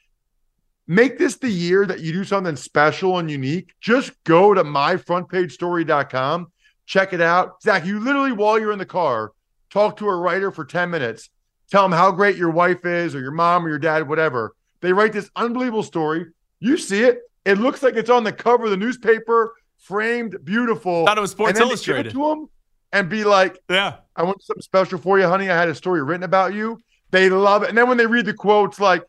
Make 0.87 1.19
this 1.19 1.37
the 1.37 1.51
year 1.51 1.85
that 1.85 1.99
you 1.99 2.13
do 2.13 2.23
something 2.23 2.55
special 2.55 3.19
and 3.19 3.29
unique. 3.29 3.75
Just 3.79 4.11
go 4.23 4.55
to 4.55 4.63
myfrontpagestory.com, 4.63 6.51
check 6.87 7.13
it 7.13 7.21
out. 7.21 7.61
Zach, 7.61 7.85
you 7.85 7.99
literally, 7.99 8.31
while 8.31 8.57
you're 8.57 8.71
in 8.71 8.79
the 8.79 8.87
car, 8.87 9.33
talk 9.69 9.97
to 9.97 10.07
a 10.07 10.15
writer 10.15 10.49
for 10.49 10.65
10 10.65 10.89
minutes, 10.89 11.29
tell 11.69 11.83
them 11.83 11.91
how 11.91 12.09
great 12.09 12.37
your 12.37 12.49
wife 12.49 12.87
is 12.87 13.13
or 13.13 13.19
your 13.19 13.29
mom 13.29 13.63
or 13.63 13.69
your 13.69 13.77
dad, 13.77 14.09
whatever. 14.09 14.55
They 14.79 14.93
write 14.93 15.13
this 15.13 15.29
unbelievable 15.35 15.83
story. 15.83 16.25
You 16.59 16.77
see 16.77 17.03
it. 17.03 17.19
It 17.45 17.57
looks 17.57 17.81
like 17.81 17.95
it's 17.95 18.09
on 18.09 18.23
the 18.23 18.31
cover 18.31 18.65
of 18.65 18.71
the 18.71 18.77
newspaper, 18.77 19.53
framed, 19.77 20.37
beautiful. 20.43 21.05
Thought 21.05 21.17
it 21.17 21.21
was 21.21 21.31
Sports 21.31 21.51
and 21.51 21.57
then 21.57 21.67
Illustrated. 21.67 22.11
To 22.11 22.27
them 22.27 22.49
and 22.91 23.09
be 23.09 23.23
like, 23.23 23.57
yeah. 23.69 23.95
I 24.15 24.23
want 24.23 24.43
something 24.43 24.61
special 24.61 24.99
for 24.99 25.19
you, 25.19 25.27
honey. 25.27 25.49
I 25.49 25.57
had 25.57 25.69
a 25.69 25.75
story 25.75 26.03
written 26.03 26.23
about 26.23 26.53
you. 26.53 26.79
They 27.11 27.29
love 27.29 27.63
it. 27.63 27.69
And 27.69 27.77
then 27.77 27.87
when 27.87 27.97
they 27.97 28.05
read 28.05 28.25
the 28.25 28.33
quotes, 28.33 28.77
like, 28.79 29.03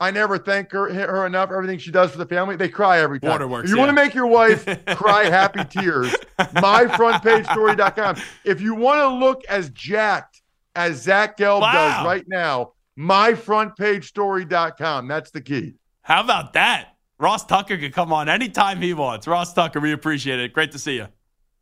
I 0.00 0.10
never 0.10 0.36
thank 0.38 0.72
her, 0.72 0.92
her 0.92 1.26
enough, 1.26 1.50
everything 1.52 1.78
she 1.78 1.92
does 1.92 2.10
for 2.10 2.18
the 2.18 2.26
family, 2.26 2.56
they 2.56 2.68
cry 2.68 3.00
every 3.00 3.20
time. 3.20 3.30
Waterworks, 3.30 3.66
if 3.66 3.70
you 3.70 3.76
yeah. 3.76 3.86
want 3.86 3.96
to 3.96 4.02
make 4.02 4.14
your 4.14 4.26
wife 4.26 4.66
cry 4.96 5.24
happy 5.24 5.64
tears, 5.64 6.14
myfrontpagestory.com. 6.38 8.16
If 8.44 8.60
you 8.60 8.74
want 8.74 8.98
to 9.00 9.08
look 9.08 9.42
as 9.48 9.70
jacked 9.70 10.42
as 10.74 11.02
Zach 11.02 11.38
Gelb 11.38 11.60
Wow. 11.60 11.72
does 11.72 12.04
right 12.04 12.24
now, 12.26 12.72
myfrontpagestory.com. 12.98 15.08
That's 15.08 15.30
the 15.30 15.40
key. 15.40 15.74
How 16.02 16.22
about 16.24 16.52
that? 16.54 16.91
Ross 17.22 17.46
Tucker 17.46 17.78
can 17.78 17.92
come 17.92 18.12
on 18.12 18.28
anytime 18.28 18.82
he 18.82 18.92
wants. 18.92 19.28
Ross 19.28 19.54
Tucker, 19.54 19.78
we 19.78 19.92
appreciate 19.92 20.40
it. 20.40 20.52
Great 20.52 20.72
to 20.72 20.78
see 20.78 20.96
you. 20.96 21.06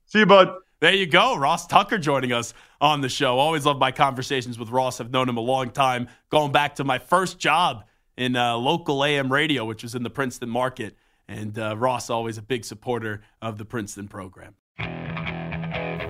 See 0.07 0.21
you, 0.21 0.27
bud. 0.27 0.55
There 0.81 0.95
you 0.95 1.05
go. 1.05 1.37
Ross 1.37 1.67
Tucker 1.67 1.99
joining 1.99 2.33
us 2.33 2.55
on 2.81 3.03
the 3.03 3.11
show. 3.11 3.39
Always 3.39 3.67
love 3.67 3.79
my 3.79 3.93
conversations 3.93 4.59
with 4.59 4.71
Ross. 4.71 5.03
I've 5.03 5.11
known 5.11 5.29
him 5.29 5.37
a 5.37 5.43
long 5.43 5.69
time, 5.69 6.09
going 6.31 6.51
back 6.51 6.77
to 6.77 6.85
my 6.85 6.99
first 6.99 7.39
job 7.39 7.85
in 8.17 8.37
uh, 8.37 8.57
local 8.57 9.05
AM 9.05 9.31
radio, 9.31 9.67
which 9.67 9.83
was 9.83 9.95
in 9.95 10.03
the 10.03 10.09
Princeton 10.09 10.49
market. 10.49 10.97
And 11.29 11.59
uh, 11.59 11.77
Ross, 11.77 12.09
always 12.09 12.39
a 12.39 12.43
big 12.43 12.65
supporter 12.65 13.21
of 13.43 13.59
the 13.59 13.67
Princeton 13.67 14.09
program. 14.09 14.55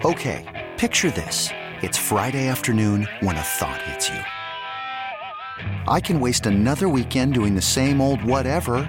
Okay, 0.04 0.70
picture 0.76 1.10
this. 1.10 1.48
It's 1.82 1.98
Friday 1.98 2.46
afternoon 2.46 3.08
when 3.18 3.36
a 3.36 3.42
thought 3.42 3.82
hits 3.82 4.08
you. 4.08 4.20
I 5.88 6.00
can 6.00 6.20
waste 6.20 6.46
another 6.46 6.88
weekend 6.88 7.34
doing 7.34 7.54
the 7.54 7.62
same 7.62 8.00
old 8.00 8.22
whatever, 8.22 8.88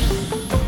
you 0.11 0.60